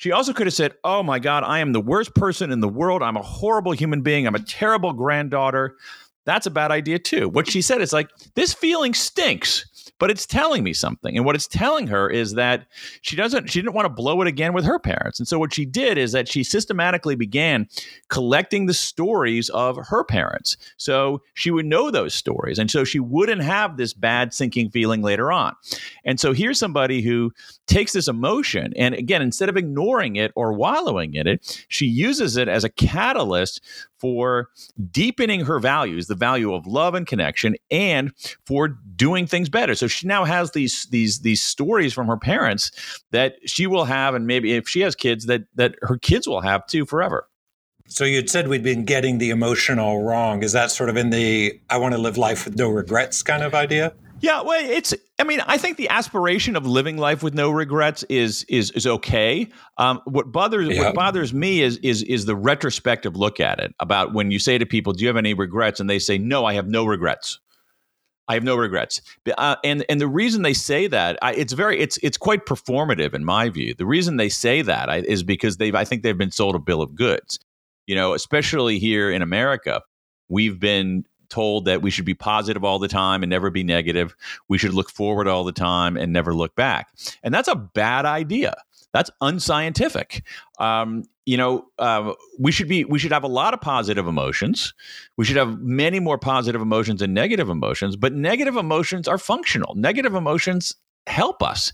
She 0.00 0.12
also 0.12 0.32
could 0.32 0.46
have 0.46 0.54
said, 0.54 0.72
Oh 0.82 1.02
my 1.02 1.18
God, 1.18 1.44
I 1.44 1.58
am 1.58 1.72
the 1.72 1.80
worst 1.80 2.14
person 2.14 2.50
in 2.50 2.60
the 2.60 2.68
world. 2.68 3.02
I'm 3.02 3.18
a 3.18 3.22
horrible 3.22 3.72
human 3.72 4.00
being. 4.00 4.26
I'm 4.26 4.34
a 4.34 4.42
terrible 4.42 4.94
granddaughter. 4.94 5.76
That's 6.24 6.46
a 6.46 6.50
bad 6.50 6.70
idea 6.70 6.98
too. 6.98 7.28
What 7.28 7.48
she 7.48 7.62
said 7.62 7.80
is 7.80 7.92
like, 7.92 8.10
This 8.34 8.52
feeling 8.52 8.94
stinks 8.94 9.66
but 10.00 10.10
it's 10.10 10.26
telling 10.26 10.64
me 10.64 10.72
something. 10.72 11.16
And 11.16 11.24
what 11.24 11.36
it's 11.36 11.46
telling 11.46 11.86
her 11.88 12.08
is 12.08 12.34
that 12.34 12.66
she 13.02 13.14
doesn't, 13.16 13.50
she 13.50 13.60
didn't 13.60 13.74
want 13.74 13.84
to 13.84 13.90
blow 13.92 14.20
it 14.22 14.26
again 14.26 14.54
with 14.54 14.64
her 14.64 14.78
parents. 14.78 15.20
And 15.20 15.28
so 15.28 15.38
what 15.38 15.52
she 15.54 15.66
did 15.66 15.98
is 15.98 16.12
that 16.12 16.26
she 16.26 16.42
systematically 16.42 17.14
began 17.14 17.68
collecting 18.08 18.66
the 18.66 18.74
stories 18.74 19.50
of 19.50 19.78
her 19.88 20.02
parents. 20.02 20.56
So 20.78 21.20
she 21.34 21.50
would 21.50 21.66
know 21.66 21.90
those 21.90 22.14
stories. 22.14 22.58
And 22.58 22.70
so 22.70 22.82
she 22.82 22.98
wouldn't 22.98 23.42
have 23.42 23.76
this 23.76 23.92
bad 23.92 24.32
sinking 24.32 24.70
feeling 24.70 25.02
later 25.02 25.30
on. 25.30 25.54
And 26.04 26.18
so 26.18 26.32
here's 26.32 26.58
somebody 26.58 27.02
who 27.02 27.32
takes 27.66 27.92
this 27.92 28.08
emotion 28.08 28.72
and 28.76 28.94
again, 28.94 29.20
instead 29.22 29.50
of 29.50 29.56
ignoring 29.56 30.16
it 30.16 30.32
or 30.34 30.54
wallowing 30.54 31.14
in 31.14 31.26
it, 31.26 31.64
she 31.68 31.86
uses 31.86 32.38
it 32.38 32.48
as 32.48 32.64
a 32.64 32.70
catalyst 32.70 33.60
for 34.00 34.48
deepening 34.90 35.44
her 35.44 35.60
values. 35.60 36.06
The 36.10 36.14
value 36.14 36.52
of 36.52 36.66
love 36.66 36.94
and 36.94 37.06
connection 37.06 37.56
and 37.70 38.12
for 38.44 38.68
doing 38.96 39.26
things 39.26 39.48
better. 39.48 39.74
So 39.74 39.86
she 39.86 40.06
now 40.06 40.24
has 40.24 40.50
these 40.50 40.86
these 40.90 41.20
these 41.20 41.40
stories 41.40 41.94
from 41.94 42.08
her 42.08 42.18
parents 42.18 42.70
that 43.12 43.36
she 43.46 43.66
will 43.66 43.84
have 43.84 44.14
and 44.14 44.26
maybe 44.26 44.52
if 44.52 44.68
she 44.68 44.80
has 44.80 44.94
kids 44.94 45.24
that 45.26 45.44
that 45.54 45.76
her 45.82 45.96
kids 45.96 46.28
will 46.28 46.42
have 46.42 46.66
too 46.66 46.84
forever. 46.84 47.26
So 47.86 48.04
you'd 48.04 48.28
said 48.28 48.48
we'd 48.48 48.62
been 48.62 48.84
getting 48.84 49.18
the 49.18 49.30
emotional 49.30 50.02
wrong. 50.02 50.42
Is 50.42 50.52
that 50.52 50.70
sort 50.70 50.90
of 50.90 50.96
in 50.96 51.10
the 51.10 51.58
I 51.70 51.78
want 51.78 51.94
to 51.94 52.00
live 52.00 52.18
life 52.18 52.44
with 52.44 52.56
no 52.56 52.68
regrets 52.68 53.22
kind 53.22 53.42
of 53.42 53.54
idea? 53.54 53.94
Yeah, 54.20 54.42
well, 54.42 54.62
it's. 54.62 54.94
I 55.18 55.24
mean, 55.24 55.40
I 55.46 55.58
think 55.58 55.76
the 55.76 55.88
aspiration 55.88 56.56
of 56.56 56.66
living 56.66 56.96
life 56.96 57.22
with 57.22 57.34
no 57.34 57.50
regrets 57.50 58.02
is 58.04 58.44
is 58.48 58.70
is 58.72 58.86
okay. 58.86 59.48
Um, 59.78 60.00
what 60.04 60.30
bothers 60.30 60.68
yeah. 60.68 60.84
what 60.84 60.94
bothers 60.94 61.32
me 61.32 61.62
is 61.62 61.78
is 61.78 62.02
is 62.02 62.26
the 62.26 62.36
retrospective 62.36 63.16
look 63.16 63.40
at 63.40 63.60
it. 63.60 63.74
About 63.80 64.12
when 64.12 64.30
you 64.30 64.38
say 64.38 64.58
to 64.58 64.66
people, 64.66 64.92
"Do 64.92 65.02
you 65.02 65.08
have 65.08 65.16
any 65.16 65.34
regrets?" 65.34 65.80
and 65.80 65.88
they 65.88 65.98
say, 65.98 66.18
"No, 66.18 66.44
I 66.44 66.54
have 66.54 66.68
no 66.68 66.84
regrets." 66.84 67.38
I 68.28 68.34
have 68.34 68.44
no 68.44 68.54
regrets, 68.54 69.00
uh, 69.36 69.56
and 69.64 69.84
and 69.88 70.00
the 70.00 70.06
reason 70.06 70.42
they 70.42 70.52
say 70.52 70.86
that 70.86 71.18
I, 71.20 71.32
it's 71.32 71.52
very 71.52 71.80
it's 71.80 71.96
it's 72.00 72.16
quite 72.16 72.46
performative 72.46 73.12
in 73.12 73.24
my 73.24 73.48
view. 73.48 73.74
The 73.76 73.86
reason 73.86 74.18
they 74.18 74.28
say 74.28 74.62
that 74.62 74.88
I, 74.88 74.98
is 74.98 75.24
because 75.24 75.56
they've 75.56 75.74
I 75.74 75.84
think 75.84 76.04
they've 76.04 76.16
been 76.16 76.30
sold 76.30 76.54
a 76.54 76.60
bill 76.60 76.80
of 76.80 76.94
goods. 76.94 77.40
You 77.88 77.96
know, 77.96 78.14
especially 78.14 78.78
here 78.78 79.10
in 79.10 79.20
America, 79.20 79.82
we've 80.28 80.60
been 80.60 81.06
told 81.30 81.64
that 81.64 81.82
we 81.82 81.90
should 81.90 82.04
be 82.04 82.14
positive 82.14 82.64
all 82.64 82.78
the 82.78 82.88
time 82.88 83.22
and 83.22 83.30
never 83.30 83.50
be 83.50 83.64
negative. 83.64 84.14
We 84.48 84.58
should 84.58 84.74
look 84.74 84.90
forward 84.90 85.28
all 85.28 85.44
the 85.44 85.52
time 85.52 85.96
and 85.96 86.12
never 86.12 86.34
look 86.34 86.54
back. 86.54 86.88
And 87.22 87.32
that's 87.32 87.48
a 87.48 87.56
bad 87.56 88.04
idea. 88.04 88.54
That's 88.92 89.10
unscientific. 89.20 90.24
Um, 90.58 91.04
you 91.24 91.36
know, 91.36 91.66
uh, 91.78 92.12
we 92.38 92.50
should 92.50 92.68
be 92.68 92.84
we 92.84 92.98
should 92.98 93.12
have 93.12 93.22
a 93.22 93.28
lot 93.28 93.54
of 93.54 93.60
positive 93.60 94.06
emotions. 94.06 94.74
We 95.16 95.24
should 95.24 95.36
have 95.36 95.60
many 95.60 96.00
more 96.00 96.18
positive 96.18 96.60
emotions 96.60 97.00
than 97.00 97.14
negative 97.14 97.48
emotions. 97.48 97.94
But 97.94 98.14
negative 98.14 98.56
emotions 98.56 99.06
are 99.06 99.18
functional. 99.18 99.74
Negative 99.76 100.14
emotions 100.14 100.74
help 101.06 101.42
us, 101.42 101.72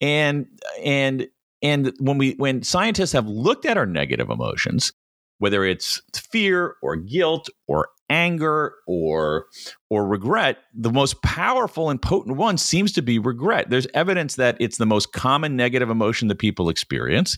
and 0.00 0.46
and 0.84 1.26
and 1.62 1.92
when 2.00 2.18
we 2.18 2.32
when 2.32 2.62
scientists 2.62 3.12
have 3.12 3.26
looked 3.26 3.64
at 3.64 3.78
our 3.78 3.86
negative 3.86 4.28
emotions, 4.28 4.92
whether 5.38 5.64
it's 5.64 6.02
fear 6.14 6.74
or 6.82 6.96
guilt 6.96 7.48
or 7.66 7.88
anger 8.10 8.74
or 8.86 9.46
or 9.90 10.06
regret 10.06 10.58
the 10.74 10.90
most 10.90 11.20
powerful 11.22 11.90
and 11.90 12.00
potent 12.00 12.36
one 12.36 12.56
seems 12.56 12.92
to 12.92 13.02
be 13.02 13.18
regret 13.18 13.68
there's 13.70 13.86
evidence 13.94 14.36
that 14.36 14.56
it's 14.60 14.78
the 14.78 14.86
most 14.86 15.12
common 15.12 15.56
negative 15.56 15.90
emotion 15.90 16.28
that 16.28 16.38
people 16.38 16.68
experience 16.68 17.36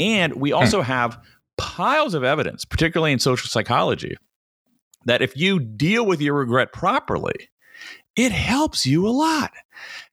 and 0.00 0.34
we 0.34 0.50
hmm. 0.50 0.56
also 0.56 0.80
have 0.80 1.18
piles 1.58 2.14
of 2.14 2.24
evidence 2.24 2.64
particularly 2.64 3.12
in 3.12 3.18
social 3.18 3.48
psychology 3.48 4.16
that 5.04 5.22
if 5.22 5.36
you 5.36 5.58
deal 5.58 6.06
with 6.06 6.20
your 6.20 6.34
regret 6.34 6.72
properly 6.72 7.48
it 8.16 8.32
helps 8.32 8.86
you 8.86 9.06
a 9.06 9.10
lot 9.10 9.52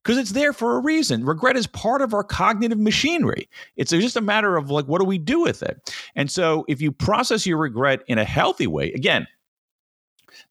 because 0.04 0.18
it's 0.18 0.32
there 0.32 0.52
for 0.52 0.76
a 0.76 0.82
reason. 0.82 1.26
Regret 1.26 1.56
is 1.56 1.68
part 1.68 2.02
of 2.02 2.14
our 2.14 2.24
cognitive 2.24 2.78
machinery. 2.78 3.50
It's 3.78 3.92
just 3.92 4.18
a 4.18 4.22
matter 4.22 4.58
of 4.58 4.70
like, 4.70 4.86
what 4.86 5.00
do 5.00 5.06
we 5.06 5.18
do 5.18 5.42
with 5.42 5.64
it? 5.64 5.96
And 6.16 6.30
so, 6.30 6.66
if 6.68 6.82
you 6.82 6.92
process 6.92 7.46
your 7.46 7.58
regret 7.58 8.04
in 8.08 8.18
a 8.18 8.26
healthy 8.26 8.68
way, 8.68 8.92
again, 8.92 9.26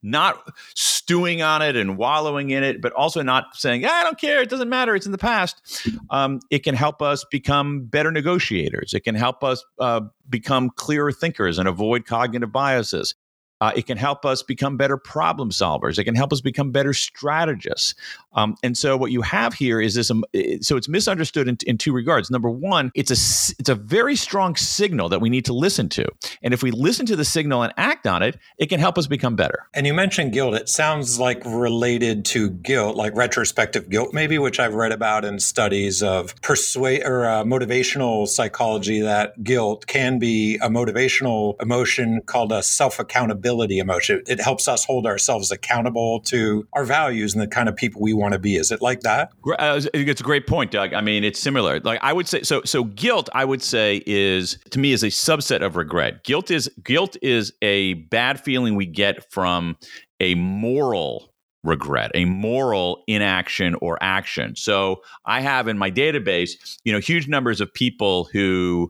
not 0.02 0.52
stewing 0.74 1.42
on 1.42 1.62
it 1.62 1.76
and 1.76 1.96
wallowing 1.96 2.50
in 2.50 2.62
it, 2.62 2.80
but 2.80 2.92
also 2.92 3.22
not 3.22 3.56
saying, 3.56 3.84
I 3.84 4.02
don't 4.02 4.18
care, 4.18 4.42
it 4.42 4.50
doesn't 4.50 4.68
matter, 4.68 4.94
it's 4.94 5.06
in 5.06 5.12
the 5.12 5.18
past. 5.18 5.86
Um, 6.10 6.40
it 6.50 6.60
can 6.60 6.74
help 6.74 7.02
us 7.02 7.24
become 7.30 7.84
better 7.84 8.10
negotiators. 8.10 8.94
It 8.94 9.00
can 9.00 9.14
help 9.14 9.42
us 9.42 9.64
uh, 9.78 10.02
become 10.28 10.70
clearer 10.70 11.12
thinkers 11.12 11.58
and 11.58 11.68
avoid 11.68 12.06
cognitive 12.06 12.52
biases. 12.52 13.14
Uh, 13.62 13.70
it 13.76 13.86
can 13.86 13.96
help 13.96 14.26
us 14.26 14.42
become 14.42 14.76
better 14.76 14.96
problem 14.96 15.50
solvers. 15.50 15.96
It 15.96 16.02
can 16.02 16.16
help 16.16 16.32
us 16.32 16.40
become 16.40 16.72
better 16.72 16.92
strategists. 16.92 17.94
Um, 18.32 18.56
and 18.64 18.76
so 18.76 18.96
what 18.96 19.12
you 19.12 19.22
have 19.22 19.54
here 19.54 19.80
is 19.80 19.94
this. 19.94 20.10
Um, 20.10 20.24
so 20.60 20.76
it's 20.76 20.88
misunderstood 20.88 21.46
in, 21.46 21.56
in, 21.64 21.78
two 21.78 21.92
regards. 21.92 22.28
Number 22.28 22.50
one, 22.50 22.90
it's 22.96 23.12
a 23.12 23.54
it's 23.60 23.68
a 23.68 23.76
very 23.76 24.16
strong 24.16 24.56
signal 24.56 25.08
that 25.10 25.20
we 25.20 25.30
need 25.30 25.44
to 25.44 25.52
listen 25.52 25.88
to. 25.90 26.04
And 26.42 26.52
if 26.52 26.60
we 26.60 26.72
listen 26.72 27.06
to 27.06 27.14
the 27.14 27.24
signal 27.24 27.62
and 27.62 27.72
act 27.76 28.04
on 28.04 28.20
it, 28.24 28.36
it 28.58 28.66
can 28.66 28.80
help 28.80 28.98
us 28.98 29.06
become 29.06 29.36
better. 29.36 29.68
And 29.74 29.86
you 29.86 29.94
mentioned 29.94 30.32
guilt. 30.32 30.54
It 30.54 30.68
sounds 30.68 31.20
like 31.20 31.44
related 31.44 32.24
to 32.26 32.50
guilt, 32.50 32.96
like 32.96 33.14
retrospective 33.14 33.88
guilt, 33.90 34.12
maybe, 34.12 34.38
which 34.38 34.58
I've 34.58 34.74
read 34.74 34.90
about 34.90 35.24
in 35.24 35.38
studies 35.38 36.02
of 36.02 36.34
persuade 36.42 37.04
or 37.04 37.26
uh, 37.26 37.44
motivational 37.44 38.26
psychology. 38.26 39.02
That 39.02 39.44
guilt 39.44 39.86
can 39.86 40.18
be 40.18 40.56
a 40.56 40.68
motivational 40.68 41.62
emotion 41.62 42.22
called 42.22 42.50
a 42.50 42.64
self 42.64 42.98
accountability 42.98 43.51
accountability 43.52 43.78
emotion. 43.78 44.22
It 44.26 44.40
helps 44.40 44.68
us 44.68 44.84
hold 44.84 45.06
ourselves 45.06 45.50
accountable 45.50 46.20
to 46.20 46.66
our 46.72 46.84
values 46.84 47.34
and 47.34 47.42
the 47.42 47.46
kind 47.46 47.68
of 47.68 47.76
people 47.76 48.00
we 48.00 48.12
want 48.14 48.32
to 48.32 48.38
be. 48.38 48.56
Is 48.56 48.70
it 48.70 48.80
like 48.80 49.00
that? 49.00 49.30
Uh, 49.58 49.80
it's 49.94 50.20
a 50.20 50.24
great 50.24 50.46
point, 50.46 50.70
Doug. 50.70 50.94
I 50.94 51.00
mean, 51.00 51.24
it's 51.24 51.40
similar. 51.40 51.80
Like 51.80 52.00
I 52.02 52.12
would 52.12 52.28
say, 52.28 52.42
so 52.42 52.62
so 52.64 52.84
guilt, 52.84 53.28
I 53.34 53.44
would 53.44 53.62
say, 53.62 54.02
is 54.06 54.58
to 54.70 54.78
me 54.78 54.92
is 54.92 55.02
a 55.02 55.08
subset 55.08 55.64
of 55.64 55.76
regret. 55.76 56.24
Guilt 56.24 56.50
is 56.50 56.70
guilt 56.82 57.16
is 57.22 57.52
a 57.62 57.94
bad 57.94 58.40
feeling 58.40 58.74
we 58.74 58.86
get 58.86 59.30
from 59.30 59.76
a 60.20 60.34
moral 60.34 61.32
regret, 61.64 62.10
a 62.14 62.24
moral 62.24 63.04
inaction 63.06 63.76
or 63.80 63.96
action. 64.02 64.56
So 64.56 65.02
I 65.26 65.40
have 65.40 65.68
in 65.68 65.78
my 65.78 65.90
database, 65.90 66.78
you 66.84 66.92
know, 66.92 66.98
huge 66.98 67.28
numbers 67.28 67.60
of 67.60 67.72
people 67.72 68.24
who 68.32 68.88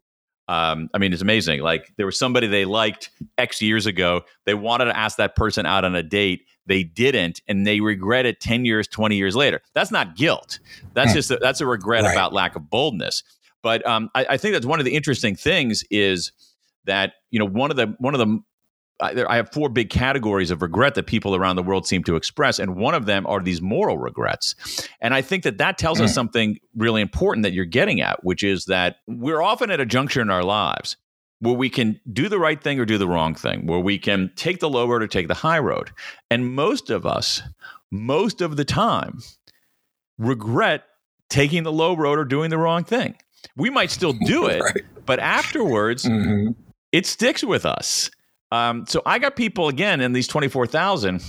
um, 0.48 0.88
I 0.92 0.98
mean, 0.98 1.12
it's 1.12 1.22
amazing. 1.22 1.60
Like 1.60 1.92
there 1.96 2.06
was 2.06 2.18
somebody 2.18 2.46
they 2.46 2.64
liked 2.64 3.10
X 3.38 3.62
years 3.62 3.86
ago. 3.86 4.22
They 4.44 4.54
wanted 4.54 4.86
to 4.86 4.96
ask 4.96 5.16
that 5.18 5.36
person 5.36 5.66
out 5.66 5.84
on 5.84 5.94
a 5.94 6.02
date. 6.02 6.46
They 6.66 6.82
didn't, 6.82 7.40
and 7.48 7.66
they 7.66 7.80
regret 7.80 8.26
it 8.26 8.40
ten 8.40 8.64
years, 8.64 8.86
twenty 8.88 9.16
years 9.16 9.36
later. 9.36 9.60
That's 9.74 9.90
not 9.90 10.16
guilt. 10.16 10.58
That's 10.94 11.10
hmm. 11.10 11.16
just 11.16 11.30
a, 11.30 11.36
that's 11.36 11.60
a 11.60 11.66
regret 11.66 12.04
right. 12.04 12.12
about 12.12 12.32
lack 12.32 12.56
of 12.56 12.68
boldness. 12.70 13.22
But 13.62 13.86
um, 13.86 14.10
I, 14.14 14.26
I 14.30 14.36
think 14.36 14.54
that's 14.54 14.66
one 14.66 14.78
of 14.78 14.84
the 14.84 14.94
interesting 14.94 15.36
things 15.36 15.84
is 15.90 16.32
that 16.84 17.14
you 17.30 17.38
know 17.38 17.46
one 17.46 17.70
of 17.70 17.76
the 17.76 17.94
one 17.98 18.14
of 18.14 18.18
the 18.18 18.40
I, 19.02 19.36
have 19.36 19.52
four 19.52 19.68
big 19.68 19.90
categories 19.90 20.50
of 20.50 20.62
regret 20.62 20.94
that 20.94 21.06
people 21.06 21.34
around 21.34 21.56
the 21.56 21.62
world 21.62 21.86
seem 21.86 22.04
to 22.04 22.16
express, 22.16 22.58
and 22.58 22.76
one 22.76 22.94
of 22.94 23.06
them 23.06 23.26
are 23.26 23.40
these 23.40 23.60
moral 23.60 23.98
regrets. 23.98 24.54
And 25.00 25.12
I 25.12 25.22
think 25.22 25.42
that 25.42 25.58
that 25.58 25.78
tells 25.78 26.00
us 26.00 26.10
mm. 26.12 26.14
something 26.14 26.58
really 26.76 27.02
important 27.02 27.42
that 27.42 27.52
you're 27.52 27.64
getting 27.64 28.00
at, 28.00 28.24
which 28.24 28.42
is 28.42 28.66
that 28.66 28.96
we're 29.06 29.42
often 29.42 29.70
at 29.70 29.80
a 29.80 29.86
juncture 29.86 30.20
in 30.20 30.30
our 30.30 30.44
lives 30.44 30.96
where 31.40 31.54
we 31.54 31.68
can 31.68 32.00
do 32.12 32.28
the 32.28 32.38
right 32.38 32.62
thing 32.62 32.78
or 32.78 32.84
do 32.84 32.98
the 32.98 33.08
wrong 33.08 33.34
thing, 33.34 33.66
where 33.66 33.80
we 33.80 33.98
can 33.98 34.30
take 34.36 34.60
the 34.60 34.70
low 34.70 34.86
road 34.86 35.02
or 35.02 35.08
take 35.08 35.26
the 35.26 35.34
high 35.34 35.58
road. 35.58 35.90
And 36.30 36.54
most 36.54 36.88
of 36.88 37.04
us, 37.04 37.42
most 37.90 38.40
of 38.40 38.56
the 38.56 38.64
time, 38.64 39.18
regret 40.18 40.84
taking 41.28 41.64
the 41.64 41.72
low 41.72 41.96
road 41.96 42.18
or 42.18 42.24
doing 42.24 42.50
the 42.50 42.58
wrong 42.58 42.84
thing. 42.84 43.16
We 43.56 43.70
might 43.70 43.90
still 43.90 44.12
do 44.12 44.46
it, 44.48 44.60
right. 44.60 44.84
but 45.04 45.18
afterwards, 45.18 46.04
mm-hmm. 46.04 46.52
it 46.92 47.06
sticks 47.06 47.42
with 47.42 47.66
us. 47.66 48.08
Um, 48.52 48.86
so 48.86 49.00
I 49.06 49.18
got 49.18 49.34
people 49.34 49.68
again 49.68 50.00
in 50.00 50.12
these 50.12 50.28
24,000 50.28 51.22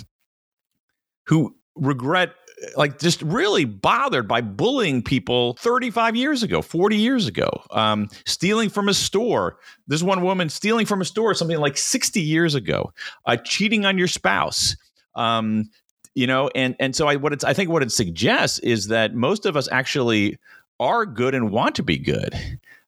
who 1.28 1.56
regret 1.76 2.36
like 2.76 3.00
just 3.00 3.22
really 3.22 3.66
bothered 3.66 4.28
by 4.28 4.42
bullying 4.42 5.02
people 5.02 5.56
35 5.60 6.16
years 6.16 6.44
ago 6.44 6.62
40 6.62 6.98
years 6.98 7.28
ago. 7.28 7.50
Um, 7.72 8.10
stealing 8.26 8.70
from 8.70 8.90
a 8.90 8.94
store. 8.94 9.58
This 9.88 10.04
one 10.04 10.22
woman 10.22 10.50
stealing 10.50 10.86
from 10.86 11.02
a 11.02 11.06
store 11.06 11.34
something 11.34 11.58
like 11.58 11.78
60 11.78 12.20
years 12.22 12.56
ago. 12.56 12.92
Uh, 13.26 13.38
cheating 13.38 13.86
on 13.86 13.98
your 13.98 14.08
spouse. 14.08 14.76
Um, 15.16 15.70
you 16.16 16.28
know 16.28 16.50
and 16.54 16.76
and 16.80 16.96
so 16.96 17.08
i 17.08 17.16
what 17.16 17.34
it's 17.34 17.44
i 17.44 17.54
think 17.54 17.70
what 17.70 17.82
it 17.82 17.92
suggests 17.92 18.60
is 18.60 18.88
that 18.88 19.16
most 19.16 19.46
of 19.46 19.58
us 19.58 19.68
actually 19.72 20.38
are 20.80 21.06
good 21.06 21.34
and 21.34 21.52
want 21.52 21.76
to 21.76 21.84
be 21.84 21.98
good 21.98 22.36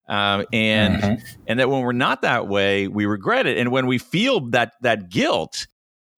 um, 0.08 0.46
and 0.54 1.02
mm-hmm. 1.02 1.42
and 1.48 1.60
that 1.60 1.70
when 1.70 1.82
we're 1.82 1.92
not 1.92 2.22
that 2.22 2.48
way, 2.48 2.88
we 2.88 3.06
regret 3.06 3.48
it. 3.48 3.58
And 3.58 3.72
when 3.72 3.88
we 3.88 3.98
feel 3.98 4.42
that 4.52 4.74
that 4.82 5.10
guilt, 5.10 5.68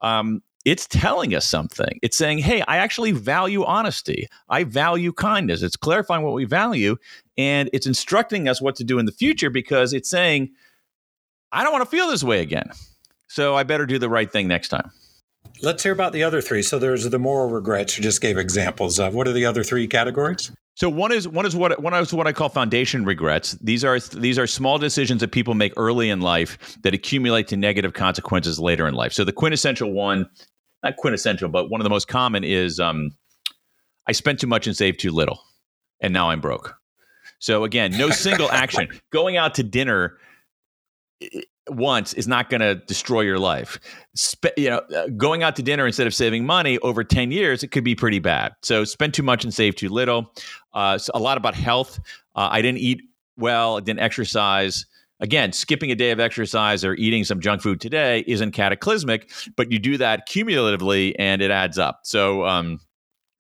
um, 0.01 0.41
it's 0.65 0.86
telling 0.88 1.34
us 1.34 1.48
something. 1.48 2.00
It's 2.01 2.17
saying, 2.17 2.39
"Hey, 2.39 2.62
I 2.67 2.77
actually 2.77 3.12
value 3.12 3.63
honesty. 3.63 4.27
I 4.50 4.65
value 4.65 5.13
kindness." 5.13 5.62
It's 5.62 5.77
clarifying 5.77 6.24
what 6.24 6.34
we 6.34 6.46
value, 6.46 6.98
and 7.38 7.70
it's 7.72 7.88
instructing 7.88 8.50
us 8.50 8.62
what 8.62 8.75
to 8.77 8.84
do 8.84 9.00
in 9.00 9.06
the 9.06 9.12
future 9.13 9.50
because 9.50 9.94
it's 9.94 10.10
saying, 10.10 10.50
"I 11.51 11.63
don't 11.63 11.72
want 11.72 11.86
to 11.86 11.89
feel 11.89 12.10
this 12.10 12.24
way 12.24 12.41
again, 12.41 12.70
so 13.27 13.56
I 13.56 13.63
better 13.63 13.86
do 13.86 14.00
the 14.00 14.10
right 14.10 14.32
thing 14.32 14.48
next 14.48 14.67
time." 14.67 14.91
Let's 15.63 15.82
hear 15.82 15.94
about 15.94 16.13
the 16.13 16.24
other 16.24 16.41
three. 16.41 16.62
So 16.62 16.77
there's 16.77 17.10
the 17.10 17.17
moral 17.17 17.50
regrets 17.50 17.98
you 17.98 18.03
just 18.03 18.22
gave 18.22 18.38
examples 18.38 19.00
of. 19.00 19.15
What 19.15 19.27
are 19.27 19.34
the 19.34 19.46
other 19.46 19.63
three 19.63 19.88
categories? 19.88 20.51
So 20.77 20.91
one 20.91 21.12
is 21.12 21.27
one 21.27 21.48
is 21.48 21.55
what 21.55 21.81
one 21.81 21.96
is 21.96 22.13
what 22.13 22.27
I 22.27 22.34
call 22.34 22.50
foundation 22.50 23.03
regrets. 23.03 23.53
These 23.53 23.84
are 23.84 24.00
these 24.00 24.38
are 24.38 24.46
small 24.46 24.77
decisions 24.77 25.22
that 25.22 25.31
people 25.31 25.55
make 25.55 25.74
early 25.75 26.12
in 26.12 26.22
life 26.22 26.77
that 26.84 26.93
accumulate 26.93 27.48
to 27.48 27.57
negative 27.57 27.93
consequences 27.93 28.60
later 28.60 28.88
in 28.88 28.93
life. 28.93 29.12
So 29.12 29.24
the 29.24 29.31
quintessential 29.31 29.91
one, 29.91 30.29
not 30.84 30.96
quintessential, 30.98 31.50
but 31.50 31.72
one 31.72 31.81
of 31.81 31.84
the 31.84 31.89
most 31.89 32.07
common 32.07 32.43
is 32.43 32.79
um, 32.79 33.10
I 34.05 34.12
spent 34.12 34.39
too 34.39 34.46
much 34.46 34.67
and 34.67 34.77
saved 34.77 35.00
too 35.00 35.10
little, 35.10 35.41
and 36.00 36.13
now 36.13 36.29
I'm 36.29 36.41
broke. 36.41 36.75
So 37.39 37.63
again, 37.63 37.98
no 37.98 38.12
single 38.12 38.51
action. 38.51 38.88
Going 39.12 39.36
out 39.36 39.55
to 39.55 39.63
dinner 39.63 40.19
once 41.69 42.13
is 42.13 42.27
not 42.27 42.50
going 42.50 42.62
to 42.62 42.75
destroy 42.75 43.22
your 43.22 43.39
life. 43.39 43.79
Spe- 44.15 44.57
you 44.57 44.69
know, 44.69 44.77
uh, 44.96 45.07
going 45.17 45.43
out 45.43 45.55
to 45.57 45.63
dinner 45.63 45.86
instead 45.86 46.07
of 46.07 46.13
saving 46.13 46.46
money 46.46 46.77
over 46.79 47.03
10 47.03 47.31
years, 47.31 47.63
it 47.63 47.69
could 47.69 47.84
be 47.84 47.96
pretty 47.96 48.19
bad. 48.19 48.53
So 48.62 48.84
spend 48.84 49.13
too 49.13 49.24
much 49.24 49.43
and 49.43 49.53
save 49.53 49.75
too 49.75 49.89
little. 49.89 50.34
Uh, 50.77 51.00
a 51.15 51.19
lot 51.19 51.38
about 51.38 51.55
health. 51.55 52.00
Uh, 52.36 52.50
I 52.51 52.62
didn't 52.62 52.77
eat 52.77 53.01
well, 53.36 53.77
I 53.77 53.79
didn't 53.79 54.00
exercise. 54.00 54.86
Again, 55.19 55.51
skipping 55.51 55.91
a 55.91 55.96
day 55.96 56.12
of 56.12 56.19
exercise 56.19 56.86
or 56.86 56.93
eating 56.93 57.24
some 57.24 57.39
junk 57.39 57.63
food 57.63 57.81
today 57.81 58.24
isn't 58.27 58.51
cataclysmic, 58.51 59.31
but 59.55 59.72
you 59.72 59.79
do 59.79 59.98
that 59.98 60.27
cumulatively 60.27 61.17
and 61.17 61.41
it 61.41 61.50
adds 61.50 61.79
up. 61.79 62.01
So, 62.03 62.46
um, 62.46 62.79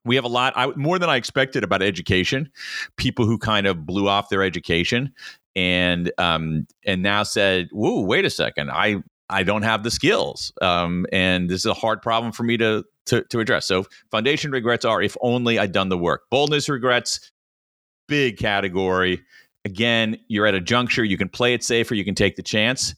we 0.03 0.15
have 0.15 0.25
a 0.25 0.29
lot 0.29 0.53
I, 0.55 0.67
more 0.75 0.97
than 0.97 1.09
I 1.09 1.17
expected 1.17 1.63
about 1.63 1.83
education. 1.83 2.49
People 2.95 3.25
who 3.27 3.37
kind 3.37 3.67
of 3.67 3.85
blew 3.85 4.07
off 4.07 4.29
their 4.29 4.41
education 4.41 5.13
and 5.55 6.11
um, 6.17 6.65
and 6.85 7.03
now 7.03 7.21
said, 7.21 7.69
"Whoa, 7.71 8.01
wait 8.01 8.25
a 8.25 8.31
second, 8.31 8.71
I 8.71 9.03
I 9.29 9.43
don't 9.43 9.63
have 9.63 9.83
the 9.83 9.91
skills, 9.91 10.51
um, 10.61 11.05
and 11.11 11.49
this 11.49 11.61
is 11.61 11.65
a 11.65 11.73
hard 11.73 12.01
problem 12.01 12.31
for 12.31 12.43
me 12.43 12.57
to, 12.57 12.83
to 13.07 13.23
to 13.23 13.39
address." 13.39 13.67
So, 13.67 13.85
foundation 14.11 14.51
regrets 14.51 14.85
are 14.85 15.01
if 15.01 15.17
only 15.21 15.59
I'd 15.59 15.71
done 15.71 15.89
the 15.89 15.97
work. 15.97 16.23
Boldness 16.31 16.69
regrets, 16.69 17.31
big 18.07 18.37
category. 18.37 19.21
Again, 19.65 20.17
you're 20.27 20.47
at 20.47 20.55
a 20.55 20.61
juncture. 20.61 21.03
You 21.03 21.17
can 21.17 21.29
play 21.29 21.53
it 21.53 21.63
safe 21.63 21.91
or 21.91 21.95
you 21.95 22.05
can 22.05 22.15
take 22.15 22.35
the 22.35 22.43
chance. 22.43 22.95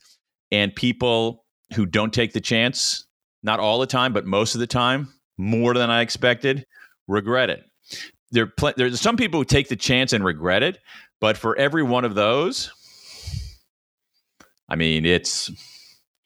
And 0.51 0.75
people 0.75 1.45
who 1.75 1.85
don't 1.85 2.13
take 2.13 2.33
the 2.33 2.41
chance, 2.41 3.05
not 3.43 3.59
all 3.59 3.79
the 3.79 3.87
time, 3.87 4.13
but 4.13 4.25
most 4.25 4.55
of 4.55 4.59
the 4.59 4.67
time, 4.67 5.13
more 5.37 5.73
than 5.73 5.89
I 5.89 6.01
expected, 6.01 6.65
regret 7.07 7.49
it. 7.49 7.63
There, 8.31 8.47
pl- 8.47 8.73
there's 8.77 9.01
some 9.01 9.17
people 9.17 9.39
who 9.39 9.45
take 9.45 9.69
the 9.69 9.75
chance 9.75 10.13
and 10.13 10.23
regret 10.23 10.61
it, 10.63 10.77
but 11.19 11.37
for 11.37 11.55
every 11.57 11.83
one 11.83 12.05
of 12.05 12.15
those, 12.15 12.71
I 14.69 14.75
mean, 14.75 15.05
it's 15.05 15.49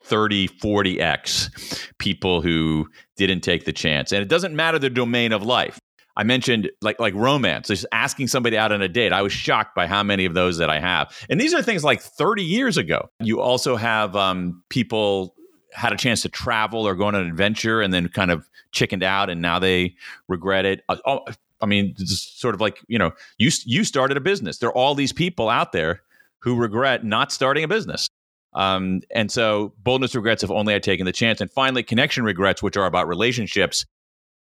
30, 0.04 0.48
40x 0.50 1.90
people 1.98 2.42
who 2.42 2.88
didn't 3.16 3.42
take 3.42 3.66
the 3.66 3.74
chance. 3.74 4.12
And 4.12 4.22
it 4.22 4.28
doesn't 4.28 4.56
matter 4.56 4.80
the 4.80 4.90
domain 4.90 5.32
of 5.32 5.44
life. 5.44 5.80
I 6.16 6.24
mentioned 6.24 6.70
like 6.82 7.00
like 7.00 7.16
romance, 7.16 7.68
just 7.70 7.86
asking 7.92 8.28
somebody 8.28 8.58
out 8.58 8.72
on 8.72 8.82
a 8.82 8.88
date. 8.88 9.12
I 9.12 9.22
was 9.22 9.34
shocked 9.34 9.76
by 9.76 9.88
how 9.88 10.04
many 10.04 10.26
of 10.26 10.36
those 10.36 10.58
that 10.58 10.70
I 10.70 10.80
have. 10.80 11.16
And 11.30 11.42
these 11.42 11.54
are 11.54 11.62
things 11.62 11.84
like 11.84 12.02
30 12.02 12.44
years 12.44 12.78
ago. 12.78 13.10
You 13.20 13.42
also 13.42 13.76
have 13.76 14.16
um, 14.16 14.64
people 14.70 15.34
had 15.74 15.92
a 15.92 15.98
chance 15.98 16.22
to 16.22 16.30
travel 16.30 16.88
or 16.88 16.94
go 16.94 17.06
on 17.06 17.16
an 17.16 17.26
adventure 17.26 17.82
and 17.82 17.92
then 17.92 18.08
kind 18.10 18.30
of 18.30 18.48
chickened 18.72 19.02
out 19.02 19.32
and 19.32 19.42
now 19.42 19.58
they 19.58 19.96
regret 20.28 20.66
it. 20.66 20.84
Oh, 20.88 21.26
I 21.62 21.66
mean, 21.66 21.96
sort 21.98 22.54
of 22.54 22.62
like 22.62 22.80
you 22.88 23.00
know, 23.00 23.12
you 23.38 23.50
you 23.66 23.84
started 23.84 24.18
a 24.18 24.22
business. 24.22 24.60
There 24.60 24.70
are 24.70 24.78
all 24.78 24.94
these 24.94 25.14
people 25.14 25.50
out 25.50 25.72
there 25.72 26.02
who 26.40 26.56
regret 26.56 27.04
not 27.04 27.32
starting 27.32 27.64
a 27.64 27.68
business. 27.68 28.08
Um, 28.56 29.02
and 29.14 29.32
so 29.32 29.74
boldness 29.80 30.16
regrets 30.16 30.42
have 30.42 30.52
only 30.52 30.74
had 30.74 30.84
taken 30.84 31.06
the 31.06 31.12
chance. 31.12 31.42
And 31.42 31.52
finally, 31.52 31.84
connection 31.84 32.24
regrets, 32.24 32.62
which 32.62 32.78
are 32.78 32.86
about 32.86 33.08
relationships 33.08 33.86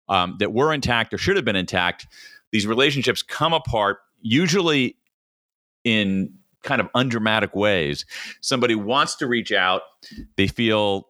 um, 0.10 0.36
that 0.40 0.54
were 0.54 0.74
intact 0.74 1.14
or 1.14 1.18
should 1.18 1.36
have 1.36 1.46
been 1.46 1.56
intact. 1.56 2.08
These 2.52 2.68
relationships 2.68 3.24
come 3.24 3.54
apart, 3.54 3.98
usually 4.22 4.98
in 5.84 6.34
kind 6.64 6.82
of 6.82 6.90
undramatic 6.96 7.56
ways. 7.56 8.06
Somebody 8.42 8.76
wants 8.76 9.16
to 9.16 9.28
reach 9.28 9.52
out, 9.52 9.82
they 10.38 10.48
feel 10.48 11.10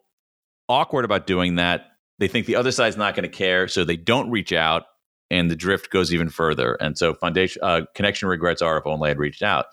awkward 0.68 1.04
about 1.04 1.26
doing 1.26 1.56
that. 1.56 1.86
They 2.18 2.28
think 2.28 2.46
the 2.46 2.56
other 2.56 2.70
side's 2.70 2.96
not 2.96 3.14
going 3.14 3.28
to 3.28 3.36
care, 3.36 3.66
so 3.68 3.84
they 3.84 3.96
don't 3.96 4.30
reach 4.30 4.52
out, 4.52 4.84
and 5.30 5.50
the 5.50 5.56
drift 5.56 5.90
goes 5.90 6.12
even 6.12 6.28
further. 6.28 6.74
And 6.74 6.96
so, 6.96 7.14
foundation 7.14 7.60
uh, 7.62 7.82
connection 7.94 8.28
regrets 8.28 8.62
are 8.62 8.78
if 8.78 8.86
only 8.86 9.10
I'd 9.10 9.18
reached 9.18 9.42
out. 9.42 9.66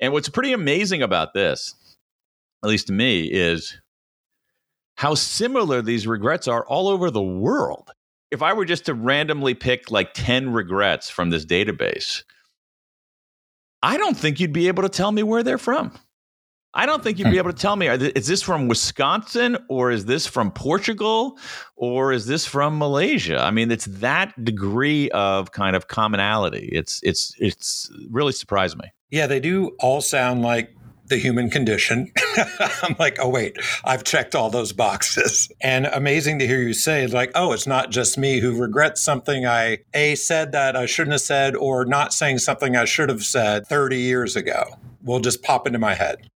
And 0.00 0.12
what's 0.12 0.28
pretty 0.28 0.52
amazing 0.52 1.02
about 1.02 1.34
this, 1.34 1.74
at 2.64 2.68
least 2.70 2.86
to 2.86 2.92
me, 2.92 3.24
is 3.24 3.78
how 4.96 5.14
similar 5.14 5.82
these 5.82 6.06
regrets 6.06 6.48
are 6.48 6.64
all 6.66 6.88
over 6.88 7.10
the 7.10 7.22
world. 7.22 7.90
If 8.30 8.42
I 8.42 8.52
were 8.52 8.64
just 8.64 8.86
to 8.86 8.94
randomly 8.94 9.54
pick 9.54 9.90
like 9.90 10.14
10 10.14 10.52
regrets 10.52 11.10
from 11.10 11.30
this 11.30 11.44
database, 11.44 12.24
I 13.82 13.98
don't 13.98 14.16
think 14.16 14.40
you'd 14.40 14.52
be 14.52 14.68
able 14.68 14.82
to 14.82 14.88
tell 14.88 15.12
me 15.12 15.22
where 15.22 15.42
they're 15.42 15.58
from. 15.58 15.92
I 16.76 16.86
don't 16.86 17.04
think 17.04 17.18
you'd 17.18 17.26
be 17.26 17.32
hmm. 17.32 17.38
able 17.38 17.52
to 17.52 17.56
tell 17.56 17.76
me 17.76 17.86
is 17.86 18.26
this 18.26 18.42
from 18.42 18.66
Wisconsin 18.66 19.56
or 19.68 19.92
is 19.92 20.06
this 20.06 20.26
from 20.26 20.50
Portugal 20.50 21.38
or 21.76 22.12
is 22.12 22.26
this 22.26 22.44
from 22.46 22.78
Malaysia? 22.78 23.38
I 23.38 23.52
mean, 23.52 23.70
it's 23.70 23.84
that 23.84 24.44
degree 24.44 25.08
of 25.10 25.52
kind 25.52 25.76
of 25.76 25.86
commonality. 25.86 26.68
It's 26.72 27.00
it's 27.04 27.32
it's 27.38 27.90
really 28.10 28.32
surprised 28.32 28.76
me. 28.76 28.90
Yeah, 29.10 29.28
they 29.28 29.38
do 29.38 29.76
all 29.78 30.00
sound 30.00 30.42
like 30.42 30.74
the 31.06 31.16
human 31.16 31.50
condition. 31.50 32.10
I'm 32.82 32.96
like, 32.98 33.18
oh, 33.20 33.28
wait, 33.28 33.56
I've 33.84 34.04
checked 34.04 34.34
all 34.34 34.50
those 34.50 34.72
boxes. 34.72 35.50
And 35.60 35.86
amazing 35.86 36.38
to 36.40 36.46
hear 36.46 36.60
you 36.60 36.74
say, 36.74 37.06
like, 37.06 37.30
oh, 37.34 37.52
it's 37.52 37.66
not 37.66 37.90
just 37.90 38.18
me 38.18 38.40
who 38.40 38.60
regrets 38.60 39.00
something 39.00 39.46
I 39.46 39.78
A 39.94 40.14
said 40.14 40.52
that 40.52 40.76
I 40.76 40.84
shouldn't 40.84 41.12
have 41.12 41.22
said, 41.22 41.56
or 41.56 41.86
not 41.86 42.12
saying 42.12 42.38
something 42.38 42.76
I 42.76 42.84
should 42.84 43.08
have 43.08 43.22
said 43.24 43.66
30 43.66 43.98
years 43.98 44.36
ago 44.36 44.64
will 45.02 45.20
just 45.20 45.42
pop 45.42 45.66
into 45.66 45.78
my 45.78 45.94
head. 45.94 46.28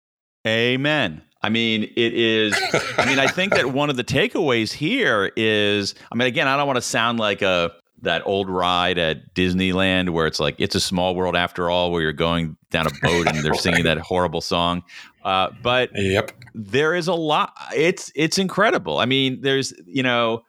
Amen. 0.46 1.22
I 1.42 1.50
mean, 1.50 1.84
it 1.84 2.14
is. 2.14 2.54
I 2.96 3.06
mean, 3.06 3.18
I 3.18 3.26
think 3.28 3.54
that 3.54 3.66
one 3.72 3.90
of 3.90 3.96
the 3.96 4.04
takeaways 4.04 4.72
here 4.72 5.30
is. 5.36 5.94
I 6.10 6.16
mean, 6.16 6.26
again, 6.26 6.48
I 6.48 6.56
don't 6.56 6.66
want 6.66 6.78
to 6.78 6.82
sound 6.82 7.20
like 7.20 7.42
a 7.42 7.72
that 8.02 8.22
old 8.26 8.48
ride 8.48 8.98
at 8.98 9.34
Disneyland 9.34 10.10
where 10.10 10.26
it's 10.26 10.40
like 10.40 10.56
it's 10.58 10.74
a 10.74 10.80
small 10.80 11.14
world 11.14 11.36
after 11.36 11.70
all, 11.70 11.92
where 11.92 12.02
you're 12.02 12.12
going 12.12 12.56
down 12.70 12.86
a 12.86 12.90
boat 13.02 13.26
and 13.26 13.44
they're 13.44 13.54
singing 13.54 13.84
that 13.84 13.98
horrible 13.98 14.40
song. 14.40 14.82
Uh, 15.24 15.50
but 15.62 15.90
yep, 15.94 16.32
there 16.54 16.94
is 16.94 17.08
a 17.08 17.14
lot. 17.14 17.52
It's 17.74 18.12
it's 18.14 18.38
incredible. 18.38 18.98
I 18.98 19.06
mean, 19.06 19.40
there's 19.40 19.72
you 19.86 20.02
know. 20.02 20.42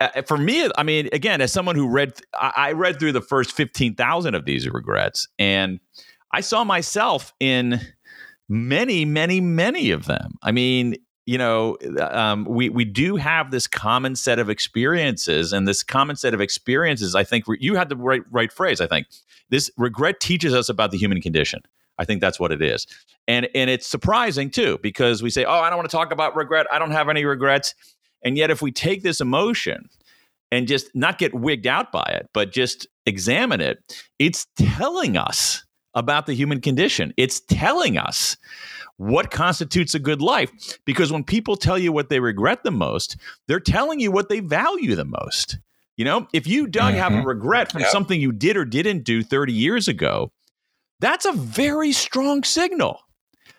Uh, 0.00 0.22
for 0.22 0.36
me, 0.36 0.68
I 0.76 0.82
mean, 0.82 1.08
again, 1.12 1.40
as 1.40 1.52
someone 1.52 1.76
who 1.76 1.88
read, 1.88 2.14
I, 2.34 2.52
I 2.56 2.72
read 2.72 2.98
through 2.98 3.12
the 3.12 3.20
first 3.20 3.52
fifteen 3.52 3.94
thousand 3.94 4.34
of 4.34 4.44
these 4.44 4.68
regrets, 4.68 5.28
and 5.38 5.78
I 6.32 6.40
saw 6.40 6.64
myself 6.64 7.32
in 7.38 7.80
many, 8.48 9.04
many, 9.04 9.40
many 9.40 9.90
of 9.90 10.06
them. 10.06 10.34
I 10.42 10.50
mean, 10.50 10.96
you 11.26 11.38
know, 11.38 11.78
um, 12.00 12.44
we 12.44 12.68
we 12.68 12.84
do 12.84 13.16
have 13.16 13.50
this 13.50 13.66
common 13.66 14.14
set 14.14 14.38
of 14.38 14.50
experiences, 14.50 15.52
and 15.52 15.66
this 15.66 15.82
common 15.82 16.16
set 16.16 16.34
of 16.34 16.40
experiences, 16.40 17.14
I 17.14 17.24
think 17.24 17.44
you 17.60 17.76
had 17.76 17.88
the 17.88 17.96
right 17.96 18.22
right 18.30 18.52
phrase. 18.52 18.80
I 18.80 18.86
think 18.86 19.06
this 19.48 19.70
regret 19.76 20.20
teaches 20.20 20.52
us 20.52 20.68
about 20.68 20.90
the 20.90 20.98
human 20.98 21.20
condition. 21.22 21.62
I 21.98 22.04
think 22.04 22.20
that's 22.20 22.38
what 22.38 22.52
it 22.52 22.60
is, 22.60 22.86
and 23.26 23.48
and 23.54 23.70
it's 23.70 23.86
surprising 23.86 24.50
too 24.50 24.78
because 24.82 25.22
we 25.22 25.30
say, 25.30 25.44
oh, 25.44 25.60
I 25.60 25.70
don't 25.70 25.78
want 25.78 25.88
to 25.88 25.96
talk 25.96 26.12
about 26.12 26.36
regret. 26.36 26.66
I 26.70 26.78
don't 26.78 26.90
have 26.90 27.08
any 27.08 27.24
regrets, 27.24 27.74
and 28.22 28.36
yet 28.36 28.50
if 28.50 28.60
we 28.60 28.70
take 28.70 29.02
this 29.02 29.20
emotion 29.20 29.88
and 30.52 30.68
just 30.68 30.94
not 30.94 31.18
get 31.18 31.34
wigged 31.34 31.66
out 31.66 31.90
by 31.90 32.04
it, 32.14 32.28
but 32.34 32.52
just 32.52 32.86
examine 33.06 33.60
it, 33.62 34.02
it's 34.18 34.46
telling 34.56 35.16
us 35.16 35.64
about 35.94 36.26
the 36.26 36.34
human 36.34 36.60
condition. 36.60 37.14
It's 37.16 37.40
telling 37.40 37.96
us 37.96 38.36
what 38.96 39.30
constitutes 39.30 39.94
a 39.94 39.98
good 39.98 40.22
life. 40.22 40.78
Because 40.84 41.12
when 41.12 41.24
people 41.24 41.56
tell 41.56 41.78
you 41.78 41.92
what 41.92 42.08
they 42.08 42.20
regret 42.20 42.62
the 42.62 42.70
most, 42.70 43.16
they're 43.48 43.60
telling 43.60 44.00
you 44.00 44.10
what 44.10 44.28
they 44.28 44.40
value 44.40 44.94
the 44.94 45.04
most. 45.04 45.58
You 45.96 46.04
know, 46.04 46.26
if 46.32 46.46
you, 46.46 46.66
Doug, 46.66 46.92
mm-hmm. 46.92 46.98
have 46.98 47.12
a 47.12 47.16
mm-hmm. 47.16 47.28
regret 47.28 47.70
from 47.70 47.82
yep. 47.82 47.90
something 47.90 48.20
you 48.20 48.32
did 48.32 48.56
or 48.56 48.64
didn't 48.64 49.04
do 49.04 49.22
30 49.22 49.52
years 49.52 49.88
ago, 49.88 50.32
that's 51.00 51.24
a 51.24 51.32
very 51.32 51.92
strong 51.92 52.42
signal. 52.42 53.00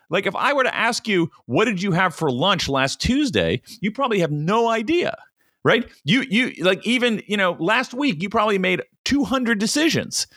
Like 0.09 0.25
if 0.25 0.35
I 0.35 0.53
were 0.53 0.63
to 0.63 0.75
ask 0.75 1.07
you, 1.07 1.31
what 1.45 1.65
did 1.65 1.81
you 1.81 1.91
have 1.91 2.13
for 2.13 2.31
lunch 2.31 2.69
last 2.69 3.01
Tuesday? 3.01 3.61
You 3.81 3.91
probably 3.91 4.19
have 4.19 4.31
no 4.31 4.69
idea, 4.69 5.17
right? 5.63 5.89
You, 6.03 6.25
you, 6.29 6.53
like 6.63 6.85
even, 6.85 7.23
you 7.27 7.37
know, 7.37 7.55
last 7.59 7.93
week, 7.93 8.21
you 8.21 8.29
probably 8.29 8.59
made 8.59 8.83
200 9.05 9.57
decisions 9.57 10.27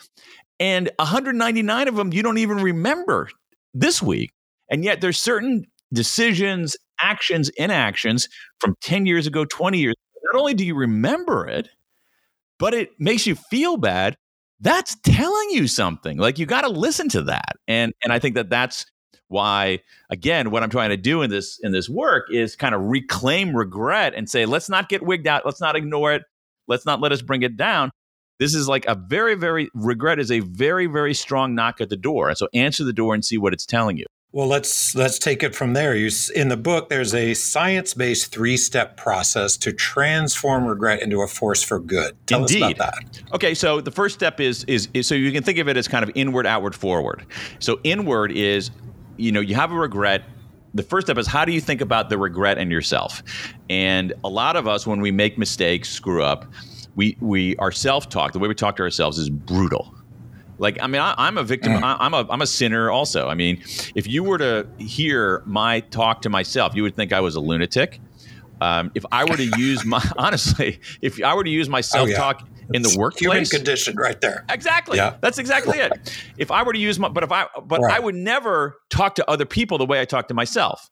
and 0.59 0.89
199 0.99 1.87
of 1.87 1.95
them 1.95 2.11
you 2.11 2.21
don't 2.21 2.37
even 2.37 2.57
remember 2.57 3.29
this 3.73 4.01
week. 4.01 4.31
And 4.69 4.83
yet 4.83 5.01
there's 5.01 5.19
certain 5.19 5.65
decisions, 5.93 6.77
actions, 7.01 7.49
inactions 7.49 8.29
from 8.59 8.75
10 8.81 9.05
years 9.05 9.27
ago, 9.27 9.45
20 9.45 9.79
years. 9.79 9.95
Not 10.31 10.39
only 10.39 10.53
do 10.53 10.65
you 10.65 10.75
remember 10.75 11.47
it, 11.47 11.69
but 12.57 12.73
it 12.73 12.91
makes 12.99 13.25
you 13.25 13.35
feel 13.35 13.77
bad. 13.77 14.15
That's 14.59 14.95
telling 15.03 15.49
you 15.51 15.67
something. 15.67 16.17
Like 16.17 16.37
you 16.37 16.45
got 16.45 16.61
to 16.61 16.69
listen 16.69 17.09
to 17.09 17.23
that. 17.23 17.55
And 17.67 17.93
and 18.03 18.11
I 18.11 18.19
think 18.19 18.35
that 18.35 18.49
that's 18.49 18.85
why 19.29 19.79
again 20.09 20.51
what 20.51 20.63
I'm 20.63 20.69
trying 20.69 20.89
to 20.89 20.97
do 20.97 21.21
in 21.21 21.29
this 21.29 21.59
in 21.63 21.71
this 21.71 21.87
work 21.87 22.25
is 22.31 22.55
kind 22.55 22.75
of 22.75 22.81
reclaim 22.81 23.55
regret 23.55 24.13
and 24.15 24.29
say 24.29 24.45
let's 24.45 24.69
not 24.69 24.89
get 24.89 25.01
wigged 25.01 25.27
out, 25.27 25.45
let's 25.45 25.61
not 25.61 25.77
ignore 25.77 26.13
it, 26.13 26.23
let's 26.67 26.85
not 26.85 26.99
let 26.99 27.11
us 27.13 27.21
bring 27.21 27.43
it 27.43 27.55
down 27.55 27.91
this 28.39 28.55
is 28.55 28.67
like 28.67 28.85
a 28.85 28.95
very, 28.95 29.35
very 29.35 29.69
regret 29.73 30.17
is 30.17 30.31
a 30.31 30.39
very, 30.39 30.87
very 30.87 31.13
strong 31.13 31.55
knock 31.55 31.81
at 31.81 31.89
the 31.89 31.97
door. 31.97 32.33
So 32.35 32.47
answer 32.53 32.85
the 32.85 32.93
door 32.93 33.13
and 33.13 33.23
see 33.23 33.37
what 33.37 33.53
it's 33.53 33.65
telling 33.65 33.97
you. 33.97 34.05
Well, 34.31 34.45
let's 34.45 34.93
let's 34.93 35.17
take 35.17 35.41
it 35.41 35.55
from 35.55 35.73
there. 35.73 35.95
You, 35.95 36.11
in 36.35 36.49
the 36.49 36.57
book, 36.57 36.89
there's 36.89 37.15
a 37.15 37.33
science-based 37.33 38.31
three-step 38.31 38.95
process 38.95 39.57
to 39.57 39.73
transform 39.73 40.65
regret 40.65 41.01
into 41.01 41.21
a 41.21 41.27
force 41.27 41.63
for 41.63 41.79
good. 41.79 42.15
Tell 42.27 42.41
Indeed. 42.41 42.61
us 42.61 42.73
about 42.73 42.93
that. 42.93 43.21
Okay, 43.33 43.55
so 43.55 43.81
the 43.81 43.89
first 43.89 44.13
step 44.13 44.39
is, 44.39 44.63
is 44.65 44.87
is 44.93 45.07
so 45.07 45.15
you 45.15 45.31
can 45.31 45.41
think 45.41 45.57
of 45.57 45.67
it 45.67 45.77
as 45.77 45.87
kind 45.87 46.03
of 46.03 46.11
inward, 46.13 46.45
outward, 46.45 46.75
forward. 46.75 47.25
So 47.57 47.79
inward 47.83 48.31
is, 48.31 48.69
you 49.17 49.31
know, 49.31 49.39
you 49.39 49.55
have 49.55 49.71
a 49.71 49.75
regret, 49.75 50.25
the 50.75 50.83
first 50.83 51.07
step 51.07 51.17
is 51.17 51.25
how 51.25 51.43
do 51.43 51.51
you 51.51 51.61
think 51.61 51.81
about 51.81 52.11
the 52.11 52.17
regret 52.19 52.59
in 52.59 52.69
yourself? 52.69 53.23
And 53.67 54.13
a 54.23 54.29
lot 54.29 54.55
of 54.55 54.67
us, 54.67 54.85
when 54.85 55.01
we 55.01 55.09
make 55.09 55.39
mistakes, 55.39 55.89
screw 55.89 56.21
up, 56.21 56.45
we 56.95 57.17
we 57.19 57.55
our 57.57 57.71
self 57.71 58.09
talk, 58.09 58.33
the 58.33 58.39
way 58.39 58.47
we 58.47 58.53
talk 58.53 58.75
to 58.75 58.83
ourselves, 58.83 59.17
is 59.17 59.31
brutal. 59.31 59.95
Like 60.59 60.77
I 60.81 60.87
mean, 60.87 61.01
I, 61.01 61.27
am 61.27 61.37
a 61.37 61.43
victim. 61.43 61.73
Mm. 61.73 61.83
I, 61.83 62.05
am 62.05 62.13
a 62.13 62.27
I'm 62.29 62.41
a 62.41 62.47
sinner 62.47 62.91
also. 62.91 63.27
I 63.27 63.33
mean, 63.33 63.61
if 63.95 64.07
you 64.07 64.23
were 64.23 64.37
to 64.37 64.67
hear 64.77 65.41
my 65.45 65.79
talk 65.79 66.21
to 66.23 66.29
myself, 66.29 66.75
you 66.75 66.83
would 66.83 66.95
think 66.95 67.13
I 67.13 67.21
was 67.21 67.35
a 67.35 67.39
lunatic. 67.39 67.99
Um, 68.61 68.91
if 68.93 69.05
I 69.11 69.23
were 69.23 69.37
to 69.37 69.57
use 69.57 69.85
my 69.85 70.03
honestly, 70.17 70.79
if 71.01 71.23
I 71.23 71.33
were 71.33 71.43
to 71.43 71.49
use 71.49 71.69
my 71.69 71.81
self 71.81 72.11
talk. 72.13 72.41
Oh, 72.41 72.45
yeah 72.45 72.55
in 72.73 72.81
the 72.81 72.95
workplace. 72.97 73.21
Human 73.21 73.45
condition, 73.45 73.95
right 73.95 74.19
there. 74.21 74.45
Exactly. 74.49 74.97
Yeah. 74.97 75.15
That's 75.21 75.37
exactly 75.37 75.79
it. 75.79 75.91
If 76.37 76.51
I 76.51 76.63
were 76.63 76.73
to 76.73 76.79
use 76.79 76.99
my, 76.99 77.09
but 77.09 77.23
if 77.23 77.31
I, 77.31 77.47
but 77.65 77.81
right. 77.81 77.95
I 77.95 77.99
would 77.99 78.15
never 78.15 78.77
talk 78.89 79.15
to 79.15 79.29
other 79.29 79.45
people 79.45 79.77
the 79.77 79.85
way 79.85 79.99
I 79.99 80.05
talk 80.05 80.27
to 80.27 80.33
myself. 80.33 80.89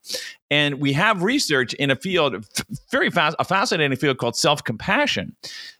And 0.50 0.76
we 0.76 0.94
have 0.94 1.24
research 1.24 1.74
in 1.76 1.92
a 1.92 1.96
field, 1.96 2.48
very 2.92 3.10
fast, 3.10 3.36
a 3.40 3.44
fascinating 3.44 3.98
field 3.98 4.18
called 4.18 4.36
self 4.36 4.64
compassion, 4.64 5.36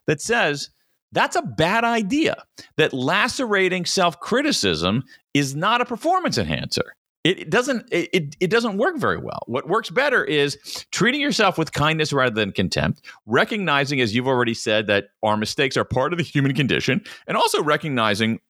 that 0.06 0.20
says 0.20 0.70
that's 1.12 1.36
a 1.36 1.42
bad 1.42 1.84
idea. 1.84 2.42
That 2.76 2.92
lacerating 2.92 3.86
self 3.86 4.20
criticism 4.20 5.04
is 5.34 5.54
not 5.54 5.80
a 5.80 5.84
performance 5.84 6.38
enhancer 6.38 6.94
it 7.24 7.50
doesn't 7.50 7.86
it, 7.90 8.36
it 8.40 8.50
doesn't 8.50 8.78
work 8.78 8.96
very 8.96 9.18
well 9.18 9.40
what 9.46 9.68
works 9.68 9.90
better 9.90 10.24
is 10.24 10.56
treating 10.92 11.20
yourself 11.20 11.58
with 11.58 11.72
kindness 11.72 12.12
rather 12.12 12.34
than 12.34 12.52
contempt 12.52 13.02
recognizing 13.26 14.00
as 14.00 14.14
you've 14.14 14.28
already 14.28 14.54
said 14.54 14.86
that 14.86 15.08
our 15.22 15.36
mistakes 15.36 15.76
are 15.76 15.84
part 15.84 16.12
of 16.12 16.18
the 16.18 16.24
human 16.34 16.54
condition 16.54 17.02
and 17.26 17.36
also 17.36 17.62
recognizing 17.62 18.40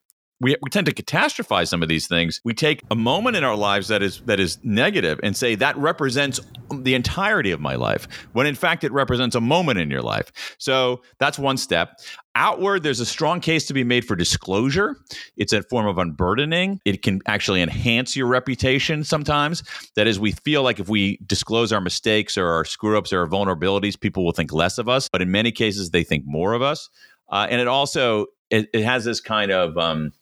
we, 0.40 0.54
we 0.62 0.70
tend 0.70 0.86
to 0.86 0.94
catastrophize 0.94 1.68
some 1.68 1.82
of 1.82 1.88
these 1.88 2.06
things. 2.06 2.40
We 2.44 2.54
take 2.54 2.82
a 2.90 2.94
moment 2.94 3.36
in 3.36 3.42
our 3.42 3.56
lives 3.56 3.88
that 3.88 4.02
is 4.02 4.20
that 4.22 4.38
is 4.38 4.58
negative 4.62 5.18
and 5.22 5.36
say 5.36 5.56
that 5.56 5.76
represents 5.76 6.40
the 6.72 6.94
entirety 6.94 7.50
of 7.50 7.60
my 7.60 7.74
life, 7.74 8.06
when 8.32 8.46
in 8.46 8.54
fact 8.54 8.84
it 8.84 8.92
represents 8.92 9.34
a 9.34 9.40
moment 9.40 9.78
in 9.78 9.90
your 9.90 10.02
life. 10.02 10.56
So 10.58 11.02
that's 11.18 11.38
one 11.38 11.56
step. 11.56 11.98
Outward, 12.36 12.84
there's 12.84 13.00
a 13.00 13.06
strong 13.06 13.40
case 13.40 13.66
to 13.66 13.74
be 13.74 13.82
made 13.82 14.04
for 14.04 14.14
disclosure. 14.14 14.96
It's 15.36 15.52
a 15.52 15.62
form 15.64 15.86
of 15.86 15.98
unburdening. 15.98 16.80
It 16.84 17.02
can 17.02 17.20
actually 17.26 17.60
enhance 17.60 18.14
your 18.14 18.28
reputation 18.28 19.02
sometimes. 19.02 19.64
That 19.96 20.06
is, 20.06 20.20
we 20.20 20.32
feel 20.32 20.62
like 20.62 20.78
if 20.78 20.88
we 20.88 21.18
disclose 21.26 21.72
our 21.72 21.80
mistakes 21.80 22.38
or 22.38 22.46
our 22.46 22.64
screw 22.64 22.96
ups 22.96 23.12
or 23.12 23.22
our 23.22 23.26
vulnerabilities, 23.26 23.98
people 23.98 24.24
will 24.24 24.32
think 24.32 24.52
less 24.52 24.78
of 24.78 24.88
us. 24.88 25.08
But 25.08 25.20
in 25.20 25.32
many 25.32 25.50
cases, 25.50 25.90
they 25.90 26.04
think 26.04 26.24
more 26.26 26.52
of 26.52 26.62
us. 26.62 26.88
Uh, 27.28 27.48
and 27.50 27.60
it 27.60 27.66
also 27.66 28.26
it, 28.50 28.68
it 28.72 28.84
has 28.84 29.04
this 29.04 29.20
kind 29.20 29.50
of 29.50 29.76
um, 29.76 30.12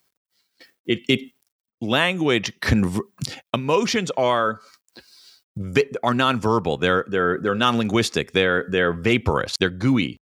it, 0.87 1.01
it 1.09 1.20
language 1.81 2.53
conver- 2.61 3.01
emotions 3.55 4.11
are 4.16 4.61
are 6.03 6.12
nonverbal. 6.12 6.81
They're 6.81 7.07
they're 7.09 7.38
they're 7.42 7.55
non-linguistic. 7.55 8.33
They're 8.33 8.66
they're 8.70 8.92
vaporous. 8.92 9.55
They're 9.59 9.70
gooey. 9.70 10.18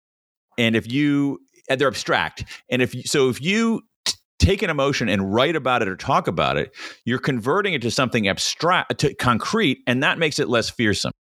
And 0.58 0.74
if 0.74 0.90
you 0.90 1.40
and 1.68 1.80
they're 1.80 1.88
abstract. 1.88 2.44
And 2.68 2.82
if 2.82 2.94
you, 2.94 3.04
so 3.04 3.28
if 3.28 3.40
you 3.40 3.82
t- 4.04 4.16
take 4.40 4.62
an 4.62 4.70
emotion 4.70 5.08
and 5.08 5.32
write 5.32 5.54
about 5.54 5.82
it 5.82 5.88
or 5.88 5.96
talk 5.96 6.26
about 6.26 6.56
it, 6.56 6.74
you're 7.04 7.20
converting 7.20 7.74
it 7.74 7.82
to 7.82 7.90
something 7.90 8.28
abstract 8.28 8.98
to 8.98 9.14
concrete 9.14 9.78
and 9.86 10.02
that 10.02 10.18
makes 10.18 10.38
it 10.38 10.48
less 10.48 10.68
fearsome. 10.68 11.12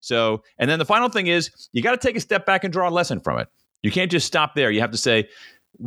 So, 0.00 0.42
and 0.58 0.70
then 0.70 0.78
the 0.78 0.86
final 0.86 1.08
thing 1.08 1.26
is 1.26 1.50
you 1.72 1.82
got 1.82 1.90
to 1.90 1.98
take 1.98 2.16
a 2.16 2.20
step 2.20 2.46
back 2.46 2.64
and 2.64 2.72
draw 2.72 2.88
a 2.88 2.90
lesson 2.90 3.20
from 3.20 3.38
it. 3.38 3.48
You 3.82 3.92
can't 3.92 4.10
just 4.10 4.26
stop 4.26 4.54
there. 4.54 4.70
You 4.70 4.80
have 4.80 4.90
to 4.92 4.98
say, 4.98 5.28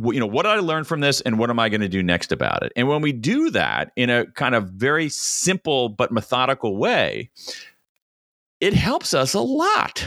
you 0.04 0.20
know 0.20 0.26
what 0.26 0.44
did 0.44 0.50
i 0.50 0.58
learn 0.58 0.84
from 0.84 1.00
this 1.00 1.20
and 1.22 1.38
what 1.38 1.50
am 1.50 1.58
i 1.58 1.68
going 1.68 1.80
to 1.80 1.88
do 1.88 2.02
next 2.02 2.32
about 2.32 2.62
it 2.62 2.72
and 2.76 2.88
when 2.88 3.02
we 3.02 3.12
do 3.12 3.50
that 3.50 3.92
in 3.96 4.10
a 4.10 4.26
kind 4.32 4.54
of 4.54 4.70
very 4.70 5.08
simple 5.08 5.88
but 5.88 6.10
methodical 6.10 6.76
way 6.76 7.30
it 8.60 8.72
helps 8.72 9.12
us 9.12 9.34
a 9.34 9.40
lot 9.40 10.06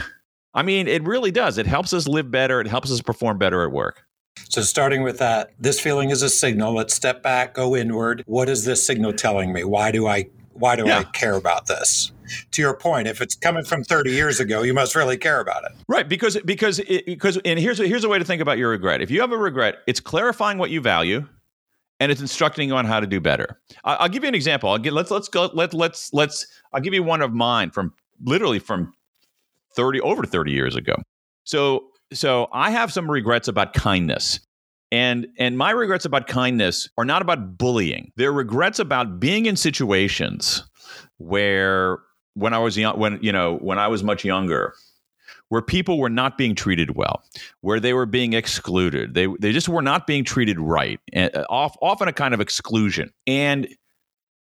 i 0.54 0.62
mean 0.62 0.88
it 0.88 1.02
really 1.04 1.30
does 1.30 1.58
it 1.58 1.66
helps 1.66 1.92
us 1.92 2.08
live 2.08 2.30
better 2.30 2.60
it 2.60 2.66
helps 2.66 2.90
us 2.90 3.00
perform 3.00 3.38
better 3.38 3.62
at 3.64 3.72
work 3.72 4.06
so, 4.48 4.62
starting 4.62 5.02
with 5.02 5.18
that, 5.18 5.52
this 5.58 5.80
feeling 5.80 6.10
is 6.10 6.22
a 6.22 6.28
signal. 6.28 6.74
Let's 6.74 6.94
step 6.94 7.22
back, 7.22 7.54
go 7.54 7.74
inward. 7.74 8.22
What 8.26 8.48
is 8.48 8.64
this 8.64 8.86
signal 8.86 9.12
telling 9.12 9.52
me? 9.52 9.64
Why 9.64 9.90
do 9.90 10.06
I 10.06 10.28
why 10.52 10.76
do 10.76 10.86
yeah. 10.86 11.00
I 11.00 11.04
care 11.04 11.34
about 11.34 11.66
this? 11.66 12.12
To 12.52 12.62
your 12.62 12.74
point, 12.74 13.08
if 13.08 13.20
it's 13.20 13.34
coming 13.34 13.64
from 13.64 13.84
30 13.84 14.10
years 14.10 14.40
ago, 14.40 14.62
you 14.62 14.74
must 14.74 14.94
really 14.94 15.16
care 15.16 15.40
about 15.40 15.64
it. 15.64 15.72
Right, 15.88 16.08
because 16.08 16.36
because 16.44 16.78
it, 16.80 17.06
because 17.06 17.38
and 17.44 17.58
here's 17.58 17.78
here's 17.78 18.04
a 18.04 18.08
way 18.08 18.18
to 18.18 18.24
think 18.24 18.42
about 18.42 18.58
your 18.58 18.70
regret. 18.70 19.00
If 19.02 19.10
you 19.10 19.20
have 19.20 19.32
a 19.32 19.38
regret, 19.38 19.76
it's 19.86 20.00
clarifying 20.00 20.58
what 20.58 20.70
you 20.70 20.80
value 20.80 21.26
and 22.00 22.12
it's 22.12 22.20
instructing 22.20 22.68
you 22.68 22.76
on 22.76 22.84
how 22.84 23.00
to 23.00 23.06
do 23.06 23.20
better. 23.20 23.60
I, 23.84 24.02
will 24.02 24.08
give 24.08 24.22
you 24.22 24.28
an 24.28 24.34
example. 24.34 24.70
I'll 24.70 24.78
get 24.78 24.92
let's 24.92 25.10
let's 25.10 25.28
go 25.28 25.50
let 25.54 25.74
let's 25.74 26.12
let's 26.12 26.46
I'll 26.72 26.80
give 26.80 26.94
you 26.94 27.02
one 27.02 27.22
of 27.22 27.32
mine 27.32 27.70
from 27.70 27.92
literally 28.22 28.58
from 28.58 28.92
30 29.74 30.00
over 30.00 30.24
30 30.24 30.52
years 30.52 30.76
ago. 30.76 30.94
So 31.44 31.88
so 32.12 32.48
I 32.52 32.70
have 32.70 32.92
some 32.92 33.10
regrets 33.10 33.48
about 33.48 33.72
kindness. 33.72 34.40
And 34.92 35.26
and 35.38 35.58
my 35.58 35.70
regrets 35.70 36.04
about 36.04 36.28
kindness 36.28 36.88
are 36.96 37.04
not 37.04 37.20
about 37.20 37.58
bullying. 37.58 38.12
They're 38.16 38.32
regrets 38.32 38.78
about 38.78 39.18
being 39.18 39.46
in 39.46 39.56
situations 39.56 40.62
where 41.18 41.98
when 42.36 42.54
I 42.54 42.58
was 42.58 42.76
young 42.76 42.98
when 42.98 43.18
you 43.22 43.32
know, 43.32 43.56
when 43.56 43.78
I 43.78 43.88
was 43.88 44.04
much 44.04 44.24
younger, 44.24 44.74
where 45.48 45.62
people 45.62 45.98
were 45.98 46.10
not 46.10 46.38
being 46.38 46.54
treated 46.54 46.96
well, 46.96 47.22
where 47.60 47.80
they 47.80 47.92
were 47.92 48.06
being 48.06 48.32
excluded. 48.32 49.14
They 49.14 49.26
they 49.40 49.52
just 49.52 49.68
were 49.68 49.82
not 49.82 50.06
being 50.06 50.24
treated 50.24 50.60
right. 50.60 51.00
And 51.12 51.34
uh, 51.34 51.44
often 51.50 52.08
a 52.08 52.12
kind 52.12 52.34
of 52.34 52.40
exclusion. 52.40 53.12
And 53.26 53.68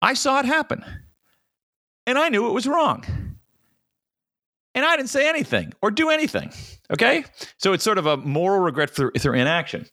I 0.01 0.13
saw 0.13 0.39
it 0.39 0.45
happen. 0.45 0.83
And 2.07 2.19
I 2.19 2.29
knew 2.29 2.47
it 2.47 2.53
was 2.53 2.67
wrong 2.67 3.03
and 4.75 4.85
I 4.85 4.97
didn't 4.97 5.09
say 5.09 5.27
anything 5.27 5.73
or 5.81 5.89
do 5.89 6.09
anything. 6.09 6.51
Okay. 6.91 7.23
So 7.57 7.73
it's 7.73 7.83
sort 7.83 7.97
of 7.97 8.05
a 8.05 8.17
moral 8.17 8.59
regret 8.59 8.91
through, 8.91 9.11
through 9.17 9.33
inaction. 9.33 9.87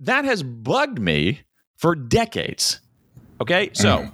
That 0.00 0.24
has 0.24 0.42
bugged 0.42 0.98
me 0.98 1.42
for 1.76 1.94
decades. 1.94 2.80
Okay. 3.40 3.70
So 3.74 3.98
mm. 3.98 4.12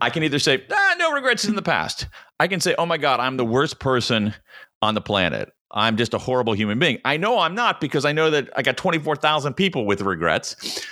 I 0.00 0.10
can 0.10 0.22
either 0.22 0.38
say, 0.38 0.64
ah, 0.70 0.94
no 0.98 1.12
regrets 1.12 1.44
in 1.44 1.56
the 1.56 1.62
past. 1.62 2.06
I 2.38 2.48
can 2.48 2.60
say, 2.60 2.74
oh 2.78 2.86
my 2.86 2.98
God, 2.98 3.20
I'm 3.20 3.36
the 3.36 3.44
worst 3.44 3.78
person 3.78 4.34
on 4.82 4.94
the 4.94 5.00
planet. 5.00 5.52
I'm 5.72 5.96
just 5.96 6.14
a 6.14 6.18
horrible 6.18 6.52
human 6.52 6.78
being. 6.78 6.98
I 7.04 7.16
know 7.16 7.38
I'm 7.38 7.54
not 7.54 7.80
because 7.80 8.04
I 8.04 8.12
know 8.12 8.30
that 8.30 8.50
I 8.56 8.62
got 8.62 8.76
24,000 8.76 9.54
people 9.54 9.84
with 9.84 10.00
regrets. 10.00 10.84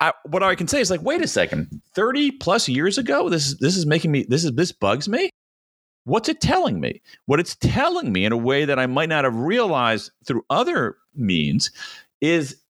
I, 0.00 0.12
what 0.26 0.42
I 0.42 0.54
can 0.54 0.68
say 0.68 0.80
is 0.80 0.90
like, 0.90 1.02
wait 1.02 1.22
a 1.22 1.28
second, 1.28 1.80
30 1.94 2.32
plus 2.32 2.68
years 2.68 2.98
ago, 2.98 3.28
this 3.28 3.56
this 3.58 3.76
is 3.76 3.86
making 3.86 4.12
me 4.12 4.24
this 4.28 4.44
is 4.44 4.52
this 4.52 4.72
bugs 4.72 5.08
me. 5.08 5.30
What's 6.04 6.28
it 6.28 6.40
telling 6.40 6.80
me? 6.80 7.00
What 7.26 7.40
it's 7.40 7.56
telling 7.56 8.12
me 8.12 8.24
in 8.24 8.32
a 8.32 8.36
way 8.36 8.66
that 8.66 8.78
I 8.78 8.86
might 8.86 9.08
not 9.08 9.24
have 9.24 9.36
realized 9.36 10.10
through 10.26 10.44
other 10.50 10.96
means 11.14 11.70
is 12.20 12.60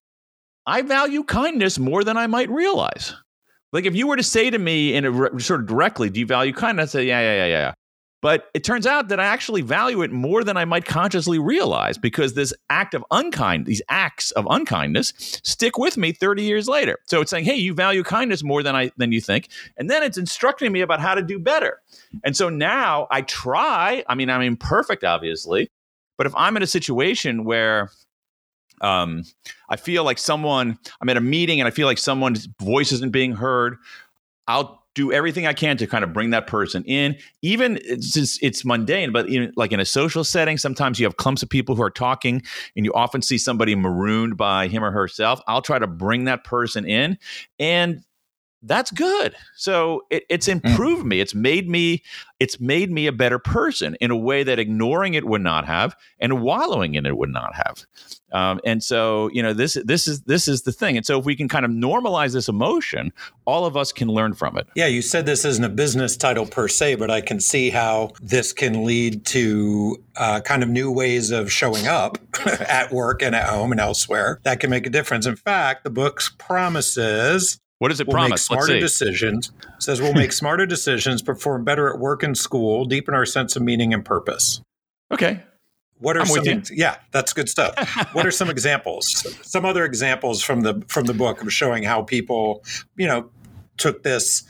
I 0.65 0.81
value 0.81 1.23
kindness 1.23 1.77
more 1.77 2.03
than 2.03 2.15
I 2.15 2.27
might 2.27 2.49
realize. 2.49 3.13
Like 3.71 3.85
if 3.85 3.95
you 3.95 4.07
were 4.07 4.15
to 4.15 4.23
say 4.23 4.49
to 4.49 4.57
me 4.57 4.93
in 4.93 5.05
a 5.05 5.39
sort 5.39 5.61
of 5.61 5.67
directly, 5.67 6.09
do 6.09 6.19
you 6.19 6.25
value 6.25 6.53
kindness? 6.53 6.91
I'd 6.91 6.99
say, 6.99 7.05
yeah, 7.05 7.21
yeah, 7.21 7.45
yeah, 7.45 7.47
yeah. 7.47 7.73
But 8.21 8.49
it 8.55 8.63
turns 8.63 8.87
out 8.87 9.09
that 9.09 9.19
I 9.19 9.25
actually 9.25 9.61
value 9.61 10.01
it 10.01 10.11
more 10.11 10.43
than 10.43 10.57
I 10.57 10.65
might 10.65 10.85
consciously 10.85 11.37
realize 11.37 11.97
because 11.99 12.33
this 12.33 12.55
act 12.71 12.95
of 12.95 13.05
unkind, 13.11 13.67
these 13.67 13.83
acts 13.87 14.31
of 14.31 14.47
unkindness 14.49 15.13
stick 15.43 15.77
with 15.77 15.95
me 15.95 16.11
30 16.11 16.41
years 16.41 16.67
later. 16.67 16.97
So 17.05 17.21
it's 17.21 17.29
saying, 17.29 17.45
hey, 17.45 17.55
you 17.55 17.75
value 17.75 18.01
kindness 18.01 18.43
more 18.43 18.63
than 18.63 18.75
I 18.75 18.89
than 18.97 19.11
you 19.11 19.21
think. 19.21 19.49
And 19.77 19.91
then 19.91 20.01
it's 20.01 20.17
instructing 20.17 20.71
me 20.71 20.81
about 20.81 21.01
how 21.01 21.13
to 21.13 21.21
do 21.21 21.37
better. 21.37 21.81
And 22.23 22.35
so 22.35 22.49
now 22.49 23.07
I 23.11 23.21
try, 23.21 24.03
I 24.09 24.15
mean, 24.15 24.31
I'm 24.31 24.41
imperfect, 24.41 25.03
obviously, 25.03 25.69
but 26.17 26.25
if 26.25 26.33
I'm 26.35 26.57
in 26.57 26.63
a 26.63 26.67
situation 26.67 27.43
where 27.43 27.91
um, 28.81 29.23
I 29.69 29.75
feel 29.75 30.03
like 30.03 30.17
someone, 30.17 30.77
I'm 31.01 31.09
at 31.09 31.17
a 31.17 31.21
meeting 31.21 31.59
and 31.59 31.67
I 31.67 31.71
feel 31.71 31.87
like 31.87 31.97
someone's 31.97 32.47
voice 32.61 32.91
isn't 32.91 33.11
being 33.11 33.33
heard, 33.33 33.77
I'll 34.47 34.83
do 34.93 35.11
everything 35.11 35.45
I 35.45 35.53
can 35.53 35.75
to 35.77 35.87
kind 35.87 36.03
of 36.03 36.13
bring 36.13 36.29
that 36.29 36.47
person 36.47 36.83
in. 36.85 37.17
Even 37.41 37.77
it's 37.83 38.13
just, 38.13 38.41
it's 38.41 38.63
mundane, 38.63 39.11
but 39.11 39.27
in, 39.27 39.51
like 39.55 39.71
in 39.73 39.79
a 39.79 39.85
social 39.85 40.23
setting, 40.23 40.57
sometimes 40.57 40.99
you 40.99 41.05
have 41.05 41.17
clumps 41.17 41.43
of 41.43 41.49
people 41.49 41.75
who 41.75 41.81
are 41.81 41.89
talking, 41.89 42.41
and 42.75 42.85
you 42.85 42.93
often 42.93 43.21
see 43.21 43.37
somebody 43.37 43.75
marooned 43.75 44.37
by 44.37 44.67
him 44.67 44.83
or 44.83 44.91
herself. 44.91 45.41
I'll 45.47 45.61
try 45.61 45.79
to 45.79 45.87
bring 45.87 46.25
that 46.25 46.45
person 46.45 46.85
in, 46.85 47.17
and 47.59 48.03
that's 48.65 48.91
good. 48.91 49.35
So 49.55 50.01
it, 50.09 50.23
it's 50.29 50.47
mm. 50.47 50.53
improved 50.53 51.05
mm. 51.05 51.09
me. 51.09 51.19
It's 51.19 51.35
made 51.35 51.69
me. 51.69 52.03
It's 52.39 52.59
made 52.59 52.91
me 52.91 53.07
a 53.07 53.13
better 53.13 53.39
person 53.39 53.95
in 54.01 54.11
a 54.11 54.17
way 54.17 54.43
that 54.43 54.59
ignoring 54.59 55.13
it 55.13 55.25
would 55.25 55.41
not 55.41 55.65
have, 55.65 55.95
and 56.19 56.41
wallowing 56.41 56.95
in 56.95 57.05
it 57.05 57.17
would 57.17 57.29
not 57.29 57.55
have. 57.55 57.85
Um, 58.33 58.59
and 58.65 58.83
so 58.83 59.29
you 59.31 59.41
know 59.41 59.53
this 59.53 59.77
this 59.85 60.07
is 60.07 60.23
this 60.23 60.47
is 60.47 60.63
the 60.63 60.73
thing. 60.73 60.97
And 60.97 61.05
so 61.05 61.17
if 61.17 61.25
we 61.25 61.35
can 61.35 61.47
kind 61.47 61.63
of 61.63 61.71
normalize 61.71 62.33
this 62.33 62.49
emotion, 62.49 63.13
all 63.45 63.65
of 63.65 63.77
us 63.77 63.93
can 63.93 64.09
learn 64.09 64.33
from 64.33 64.57
it. 64.57 64.67
Yeah, 64.75 64.87
you 64.87 65.01
said 65.01 65.25
this 65.25 65.45
isn't 65.45 65.63
a 65.63 65.69
business 65.69 66.17
title 66.17 66.45
per 66.45 66.67
se, 66.67 66.95
but 66.95 67.09
I 67.09 67.21
can 67.21 67.39
see 67.39 67.69
how 67.69 68.11
this 68.21 68.51
can 68.51 68.83
lead 68.83 69.25
to 69.27 70.03
uh, 70.17 70.41
kind 70.41 70.63
of 70.63 70.69
new 70.69 70.91
ways 70.91 71.31
of 71.31 71.51
showing 71.51 71.87
up 71.87 72.17
at 72.67 72.91
work 72.91 73.21
and 73.21 73.35
at 73.35 73.47
home 73.47 73.71
and 73.71 73.79
elsewhere 73.79 74.41
that 74.43 74.59
can 74.59 74.69
make 74.69 74.85
a 74.85 74.89
difference. 74.89 75.25
In 75.25 75.35
fact, 75.37 75.83
the 75.83 75.89
book 75.89 76.21
promises 76.37 77.59
What 77.79 77.89
does 77.89 77.99
it 77.99 78.07
we'll 78.07 78.13
promise? 78.15 78.49
Make 78.49 78.59
smarter 78.59 78.79
decisions. 78.79 79.51
It 79.75 79.83
says 79.83 80.01
we'll 80.01 80.13
make 80.13 80.31
smarter 80.31 80.65
decisions, 80.65 81.21
perform 81.21 81.63
better 81.63 81.89
at 81.89 81.99
work 81.99 82.23
and 82.23 82.37
school, 82.37 82.85
deepen 82.85 83.13
our 83.13 83.25
sense 83.25 83.55
of 83.55 83.61
meaning 83.61 83.93
and 83.93 84.03
purpose. 84.03 84.61
Okay. 85.11 85.43
What 85.99 86.17
are 86.17 86.21
I'm 86.21 86.27
some? 86.27 86.63
Yeah, 86.71 86.97
that's 87.11 87.33
good 87.33 87.49
stuff. 87.49 87.73
what 88.13 88.25
are 88.25 88.31
some 88.31 88.49
examples? 88.49 89.25
Some 89.47 89.65
other 89.65 89.85
examples 89.85 90.41
from 90.41 90.61
the 90.61 90.83
from 90.87 91.05
the 91.05 91.13
book 91.13 91.41
of 91.41 91.51
showing 91.51 91.83
how 91.83 92.01
people, 92.01 92.63
you 92.97 93.07
know, 93.07 93.29
took 93.77 94.03
this 94.03 94.43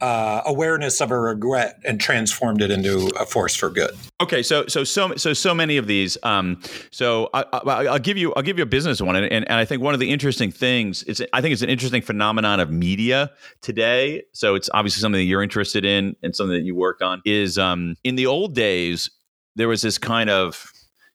uh, 0.00 0.42
awareness 0.46 1.00
of 1.00 1.10
a 1.10 1.18
regret 1.18 1.78
and 1.84 2.00
transformed 2.00 2.62
it 2.62 2.70
into 2.70 3.10
a 3.18 3.26
force 3.26 3.54
for 3.54 3.70
good. 3.70 3.90
Okay, 4.20 4.42
so 4.42 4.66
so 4.66 4.84
so 4.84 5.14
so 5.16 5.32
so 5.32 5.54
many 5.54 5.76
of 5.76 5.86
these. 5.86 6.16
Um, 6.22 6.60
so 6.90 7.28
I, 7.34 7.44
will 7.62 7.98
give 7.98 8.16
you 8.16 8.32
I'll 8.34 8.42
give 8.42 8.56
you 8.58 8.62
a 8.62 8.66
business 8.66 9.00
one, 9.00 9.16
and, 9.16 9.26
and, 9.26 9.48
and 9.48 9.58
I 9.58 9.64
think 9.64 9.82
one 9.82 9.94
of 9.94 10.00
the 10.00 10.10
interesting 10.10 10.50
things 10.50 11.02
is 11.04 11.22
I 11.32 11.40
think 11.40 11.52
it's 11.52 11.62
an 11.62 11.70
interesting 11.70 12.02
phenomenon 12.02 12.60
of 12.60 12.70
media 12.70 13.30
today. 13.62 14.22
So 14.32 14.54
it's 14.54 14.70
obviously 14.72 15.00
something 15.00 15.20
that 15.20 15.24
you're 15.24 15.42
interested 15.42 15.84
in 15.84 16.16
and 16.22 16.34
something 16.34 16.56
that 16.56 16.64
you 16.64 16.74
work 16.74 17.02
on. 17.02 17.22
Is 17.24 17.58
um, 17.58 17.96
in 18.04 18.16
the 18.16 18.26
old 18.26 18.54
days 18.54 19.10
there 19.56 19.68
was 19.68 19.82
this 19.82 19.98
kind 19.98 20.30
of 20.30 20.72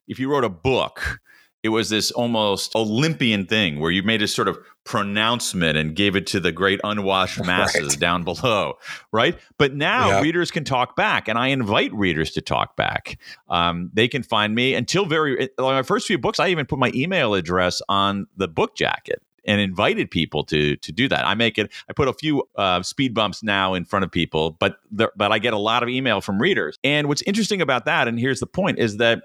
if 0.08 0.20
you 0.20 0.30
wrote 0.30 0.44
a 0.44 0.50
book 0.50 1.20
it 1.66 1.70
was 1.70 1.90
this 1.90 2.12
almost 2.12 2.76
Olympian 2.76 3.48
thing 3.48 3.80
where 3.80 3.90
you 3.90 4.04
made 4.04 4.22
a 4.22 4.28
sort 4.28 4.48
of 4.48 4.60
pronouncement 4.84 5.76
and 5.76 5.96
gave 5.96 6.16
it 6.16 6.28
to 6.28 6.40
the 6.40 6.52
great 6.52 6.80
unwashed 6.84 7.44
masses 7.44 7.94
right. 7.94 8.00
down 8.00 8.24
below, 8.24 8.78
right? 9.12 9.36
But 9.58 9.74
now 9.74 10.10
yep. 10.10 10.24
readers 10.24 10.52
can 10.52 10.64
talk 10.64 10.96
back, 10.96 11.28
and 11.28 11.40
I 11.40 11.48
invite 11.48 11.92
readers 11.92 12.30
to 12.34 12.42
talk 12.42 12.76
back. 12.76 13.18
Um, 13.50 13.90
they 13.96 14.08
can 14.08 14.22
find 14.22 14.54
me 14.54 14.76
until 14.76 15.08
very 15.08 15.50
like 15.58 15.58
my 15.58 15.82
first 15.82 16.06
few 16.06 16.20
books. 16.20 16.40
I 16.40 16.50
even 16.50 16.68
put 16.68 16.78
my 16.78 16.92
email 16.94 17.34
address 17.34 17.82
on 17.90 18.28
the 18.38 18.48
book 18.48 18.76
jacket 18.76 19.24
and 19.44 19.60
invited 19.60 20.12
people 20.12 20.44
to 20.44 20.76
to 20.76 20.92
do 20.92 21.08
that. 21.08 21.26
I 21.26 21.34
make 21.34 21.58
it. 21.58 21.72
I 21.90 21.94
put 21.94 22.08
a 22.08 22.14
few 22.14 22.44
uh, 22.58 22.84
speed 22.84 23.16
bumps 23.16 23.42
now 23.42 23.74
in 23.74 23.86
front 23.86 24.06
of 24.06 24.12
people, 24.12 24.52
but 24.52 24.78
there, 24.92 25.12
but 25.16 25.32
I 25.32 25.40
get 25.40 25.56
a 25.56 25.58
lot 25.58 25.82
of 25.82 25.90
email 25.90 26.22
from 26.22 26.40
readers. 26.40 26.78
And 26.84 27.08
what's 27.08 27.24
interesting 27.24 27.60
about 27.60 27.86
that, 27.86 28.08
and 28.08 28.20
here's 28.20 28.40
the 28.40 28.46
point, 28.46 28.78
is 28.78 28.98
that 28.98 29.24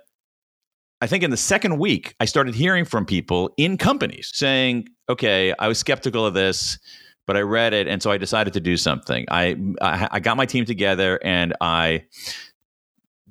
I 1.00 1.06
think 1.06 1.24
in 1.24 1.30
the 1.30 1.36
second 1.36 1.78
week, 1.78 2.14
I 2.20 2.26
started 2.26 2.54
hearing 2.54 2.84
from 2.84 3.06
people 3.06 3.52
in 3.56 3.78
companies 3.78 4.30
saying, 4.34 4.88
okay, 5.08 5.54
I 5.58 5.66
was 5.66 5.78
skeptical 5.78 6.26
of 6.26 6.34
this, 6.34 6.78
but 7.26 7.36
I 7.36 7.40
read 7.40 7.72
it. 7.72 7.88
And 7.88 8.02
so 8.02 8.10
I 8.10 8.18
decided 8.18 8.52
to 8.52 8.60
do 8.60 8.76
something. 8.76 9.24
I, 9.30 9.56
I, 9.80 10.20
got 10.20 10.36
my 10.36 10.46
team 10.46 10.66
together 10.66 11.18
and 11.24 11.54
I 11.60 12.04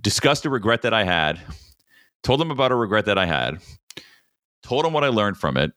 discussed 0.02 0.46
a 0.46 0.50
regret 0.50 0.82
that 0.82 0.94
I 0.94 1.04
had, 1.04 1.40
told 2.24 2.40
them 2.40 2.50
about 2.50 2.72
a 2.72 2.76
regret 2.76 3.06
that 3.06 3.18
I 3.18 3.26
had, 3.26 3.60
told 4.64 4.84
them 4.84 4.94
what 4.94 5.04
I 5.04 5.10
learned 5.10 5.38
from 5.38 5.58
it, 5.58 5.72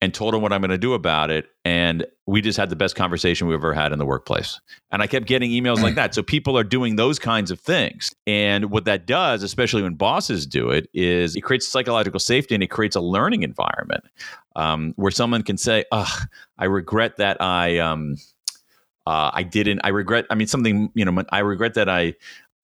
and 0.00 0.14
told 0.14 0.34
him 0.34 0.42
what 0.42 0.52
I'm 0.52 0.60
going 0.60 0.70
to 0.70 0.78
do 0.78 0.94
about 0.94 1.30
it. 1.30 1.46
And 1.64 2.06
we 2.26 2.40
just 2.40 2.56
had 2.56 2.70
the 2.70 2.76
best 2.76 2.94
conversation 2.94 3.48
we've 3.48 3.56
ever 3.56 3.74
had 3.74 3.92
in 3.92 3.98
the 3.98 4.06
workplace. 4.06 4.60
And 4.92 5.02
I 5.02 5.06
kept 5.06 5.26
getting 5.26 5.50
emails 5.50 5.82
like 5.82 5.96
that. 5.96 6.14
So 6.14 6.22
people 6.22 6.56
are 6.56 6.64
doing 6.64 6.96
those 6.96 7.18
kinds 7.18 7.50
of 7.50 7.58
things. 7.58 8.14
And 8.26 8.70
what 8.70 8.84
that 8.84 9.06
does, 9.06 9.42
especially 9.42 9.82
when 9.82 9.94
bosses 9.94 10.46
do 10.46 10.70
it, 10.70 10.88
is 10.94 11.34
it 11.34 11.40
creates 11.40 11.66
psychological 11.66 12.20
safety 12.20 12.54
and 12.54 12.62
it 12.62 12.68
creates 12.68 12.94
a 12.94 13.00
learning 13.00 13.42
environment 13.42 14.04
um, 14.54 14.92
where 14.96 15.10
someone 15.10 15.42
can 15.42 15.56
say, 15.56 15.84
"Ugh, 15.90 16.28
I 16.58 16.66
regret 16.66 17.16
that 17.16 17.40
I." 17.40 17.78
Um, 17.78 18.16
uh, 19.06 19.30
I 19.32 19.42
didn't. 19.42 19.80
I 19.84 19.88
regret. 19.88 20.26
I 20.30 20.34
mean, 20.34 20.46
something. 20.46 20.90
You 20.94 21.04
know, 21.04 21.24
I 21.30 21.40
regret 21.40 21.74
that 21.74 21.88
I 21.88 22.14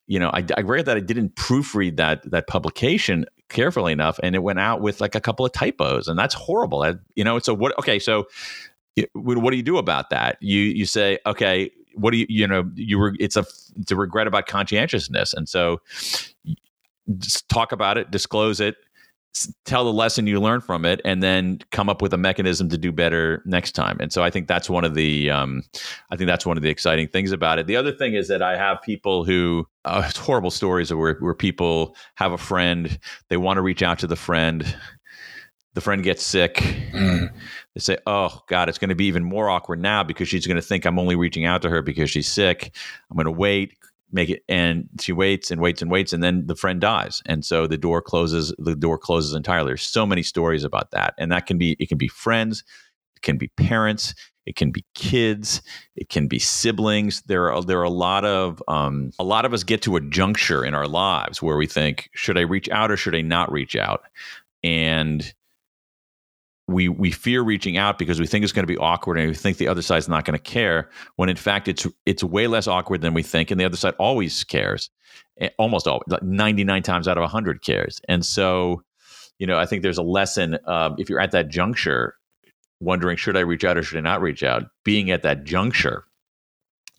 you 0.07 0.19
know, 0.19 0.29
I, 0.29 0.45
I 0.57 0.61
regret 0.61 0.85
that 0.87 0.97
I 0.97 1.01
didn't 1.01 1.35
proofread 1.35 1.97
that 1.97 2.31
that 2.31 2.47
publication 2.47 3.25
carefully 3.49 3.93
enough, 3.93 4.19
and 4.23 4.35
it 4.35 4.43
went 4.43 4.59
out 4.59 4.81
with 4.81 5.01
like 5.01 5.15
a 5.15 5.21
couple 5.21 5.45
of 5.45 5.53
typos, 5.53 6.09
and 6.09 6.19
that's 6.19 6.35
horrible. 6.35 6.83
I, 6.83 6.95
you 7.15 7.25
know, 7.25 7.39
so 7.39 7.55
what? 7.55 7.79
Okay, 7.79 7.99
so 7.99 8.27
what 9.13 9.51
do 9.51 9.57
you 9.57 9.63
do 9.63 9.79
about 9.79 10.11
that? 10.11 10.39
You 10.41 10.61
you 10.61 10.87
say, 10.87 11.19
okay, 11.27 11.71
what 11.95 12.13
do 12.13 12.19
you 12.19 12.27
you 12.29 12.47
know 12.47 12.71
you 12.75 12.99
were 12.99 13.15
it's 13.19 13.37
a 13.37 13.45
it's 13.77 13.91
a 13.91 13.97
regret 13.97 14.27
about 14.27 14.47
conscientiousness, 14.47 15.35
and 15.35 15.49
so 15.49 15.81
just 17.19 17.49
talk 17.49 17.73
about 17.73 17.99
it, 17.99 18.11
disclose 18.11 18.61
it, 18.61 18.77
tell 19.65 19.85
the 19.85 19.93
lesson 19.93 20.27
you 20.27 20.41
learned 20.41 20.63
from 20.63 20.85
it 20.85 21.01
and 21.05 21.23
then 21.23 21.59
come 21.73 21.89
up 21.89 22.01
with 22.01 22.13
a 22.13 22.17
mechanism 22.17 22.69
to 22.69 22.79
do 22.79 22.93
better 22.93 23.43
next 23.45 23.73
time. 23.73 23.97
And 24.01 24.13
so 24.13 24.23
i 24.23 24.31
think 24.31 24.47
that's 24.47 24.71
one 24.71 24.85
of 24.85 24.95
the 24.95 25.31
um, 25.31 25.63
i 26.11 26.17
think 26.17 26.29
that's 26.29 26.47
one 26.47 26.57
of 26.57 26.63
the 26.63 26.71
exciting 26.71 27.09
things 27.09 27.33
about 27.33 27.59
it. 27.59 27.67
The 27.67 27.77
other 27.77 27.93
thing 27.93 28.15
is 28.15 28.29
that 28.29 28.43
i 28.43 28.57
have 28.57 28.81
people 28.83 29.25
who 29.25 29.67
uh, 29.85 30.05
it's 30.07 30.19
horrible 30.19 30.51
stories 30.51 30.93
where, 30.93 31.15
where 31.15 31.35
people 31.35 31.97
have 32.15 32.33
a 32.33 32.39
friend 32.39 32.99
they 33.29 33.37
want 33.37 33.57
to 33.57 33.63
reach 33.63 33.83
out 33.83 33.99
to 34.01 34.07
the 34.07 34.17
friend 34.17 34.77
the 35.75 35.81
friend 35.81 36.05
gets 36.05 36.23
sick. 36.23 36.55
Mm. 36.93 37.33
they 37.75 37.81
say 37.81 37.99
oh 38.07 38.41
god 38.49 38.69
it's 38.69 38.79
going 38.79 38.91
to 38.91 38.95
be 38.95 39.07
even 39.07 39.25
more 39.25 39.51
awkward 39.51 39.81
now 39.81 40.05
because 40.05 40.29
she's 40.29 40.47
going 40.47 40.57
to 40.57 40.63
think 40.63 40.85
i'm 40.85 40.99
only 40.99 41.17
reaching 41.17 41.45
out 41.45 41.63
to 41.63 41.71
her 41.71 41.83
because 41.83 42.09
she's 42.09 42.29
sick. 42.29 42.75
I'm 43.11 43.17
going 43.17 43.27
to 43.27 43.33
wait 43.33 43.75
make 44.15 44.31
it 44.31 44.43
and 44.49 44.89
she 45.01 45.13
waits 45.13 45.51
and 45.51 45.61
waits 45.61 45.83
and 45.83 45.91
waits 45.91 46.13
and 46.13 46.23
then 46.23 46.47
the 46.47 46.57
friend 46.57 46.81
dies. 46.81 47.23
And 47.27 47.45
so 47.45 47.67
the 47.67 47.77
door 47.77 48.01
closes 48.01 48.55
the 48.59 48.77
door 48.77 48.99
closes 48.99 49.35
entirely. 49.35 49.71
There's 49.71 49.83
so 49.83 50.07
many 50.07 50.23
stories 50.23 50.65
about 50.65 50.91
that. 50.93 51.15
And 51.19 51.31
that 51.33 51.47
can 51.47 51.59
be 51.59 51.77
it 51.79 51.89
can 51.89 51.99
be 51.99 52.09
friends 52.09 52.65
it 53.17 53.23
can 53.23 53.37
be 53.37 53.49
parents 53.49 54.15
it 54.47 54.57
can 54.57 54.71
be 54.71 54.85
kids 54.95 55.63
it 55.97 56.09
can 56.09 56.29
be 56.29 56.39
siblings. 56.39 57.23
There 57.23 57.53
are 57.53 57.63
there 57.63 57.81
are 57.81 57.85
a 57.85 57.91
lot 57.91 58.25
of 58.25 58.63
um, 58.69 59.11
a 59.19 59.25
lot 59.25 59.45
of 59.45 59.53
us 59.53 59.65
get 59.65 59.83
to 59.83 59.97
a 59.97 60.01
juncture 60.01 60.65
in 60.65 60.75
our 60.75 60.89
lives 60.89 61.43
where 61.43 61.57
we 61.57 61.67
think 61.67 62.09
should 62.15 62.39
i 62.39 62.43
reach 62.43 62.69
out 62.71 62.91
or 62.91 62.97
should 62.97 63.15
i 63.15 63.21
not 63.21 63.51
reach 63.51 63.77
out? 63.77 64.05
And 64.63 65.35
we 66.67 66.89
we 66.89 67.11
fear 67.11 67.43
reaching 67.43 67.77
out 67.77 67.99
because 67.99 68.19
we 68.19 68.27
think 68.27 68.43
it's 68.43 68.53
going 68.53 68.67
to 68.67 68.73
be 68.73 68.79
awkward 68.79 69.19
and 69.19 69.29
we 69.29 69.35
think 69.35 69.59
the 69.59 69.69
other 69.69 69.83
side's 69.83 70.09
not 70.09 70.25
going 70.25 70.39
to 70.39 70.43
care 70.43 70.89
when 71.17 71.29
in 71.29 71.37
fact 71.37 71.69
it's 71.69 71.87
it's 72.07 72.25
way 72.25 72.47
less 72.47 72.67
awkward 72.67 73.03
than 73.03 73.15
we 73.15 73.23
think 73.23 73.51
and 73.51 73.61
the 73.61 73.65
other 73.65 73.77
side 73.77 73.95
always 73.99 74.45
cares 74.45 74.91
eh, 75.41 75.51
almost 75.59 75.87
always 75.87 76.05
like 76.09 76.23
99 76.23 76.83
times 76.83 77.07
out 77.07 77.19
of 77.19 77.23
100 77.23 77.63
cares 77.63 78.01
and 78.09 78.25
so 78.25 78.83
you 79.39 79.47
know 79.47 79.59
i 79.59 79.67
think 79.67 79.83
there's 79.83 79.99
a 79.99 80.03
lesson 80.03 80.59
um, 80.67 80.95
if 80.99 81.11
you're 81.11 81.21
at 81.21 81.33
that 81.33 81.49
juncture 81.49 82.17
wondering 82.81 83.17
should 83.17 83.37
i 83.37 83.41
reach 83.41 83.65
out 83.65 83.77
or 83.77 83.83
should 83.83 83.99
i 83.99 84.01
not 84.01 84.23
reach 84.23 84.43
out 84.43 84.65
being 84.85 85.11
at 85.11 85.23
that 85.23 85.45
juncture 85.45 86.05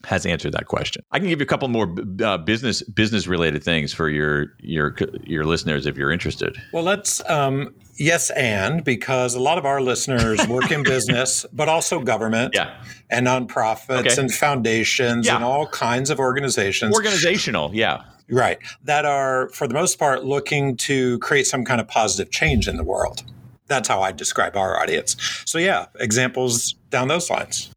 has 0.04 0.26
answered 0.26 0.54
that 0.54 0.68
question. 0.68 1.04
I 1.12 1.20
can 1.20 1.28
give 1.28 1.40
you 1.40 1.46
a 1.46 1.48
couple 1.48 1.68
more 1.68 1.96
uh, 2.24 2.38
business 2.38 2.84
business 2.84 3.26
related 3.26 3.64
things 3.64 3.92
for 3.92 4.08
your 4.08 4.48
your 4.60 4.96
your 5.24 5.46
listeners 5.46 5.88
if 5.88 5.98
you're 5.98 6.12
interested. 6.12 6.56
Well, 6.74 6.84
let's 6.84 7.28
um, 7.28 7.74
yes 7.96 8.30
and 8.32 8.84
because 8.84 9.36
a 9.36 9.40
lot 9.40 9.58
of 9.58 9.66
our 9.66 9.82
listeners 9.82 10.46
work 10.48 10.72
in 10.72 10.84
business, 10.96 11.46
but 11.54 11.70
also 11.70 12.00
government, 12.00 12.54
yeah. 12.54 12.82
and 13.10 13.28
nonprofits 13.28 14.12
okay. 14.12 14.22
and 14.22 14.32
foundations 14.34 15.26
yeah. 15.28 15.36
and 15.36 15.44
all 15.44 15.68
kinds 15.68 16.10
of 16.10 16.20
organizations. 16.20 16.94
Organizational, 16.94 17.74
yeah. 17.74 18.04
Right. 18.30 18.58
That 18.84 19.06
are, 19.06 19.50
for 19.50 19.68
the 19.68 19.74
most 19.74 20.00
part, 20.00 20.26
looking 20.26 20.78
to 20.78 21.20
create 21.20 21.46
some 21.46 21.64
kind 21.64 21.80
of 21.80 21.88
positive 21.88 22.32
change 22.32 22.68
in 22.68 22.78
the 22.78 22.84
world. 22.84 23.24
That's 23.68 23.88
how 23.88 24.02
I 24.02 24.12
describe 24.12 24.56
our 24.56 24.80
audience. 24.80 25.16
So, 25.46 25.58
yeah, 25.58 25.86
examples 26.00 26.74
down 26.90 27.08
those 27.08 27.30
lines. 27.30 27.72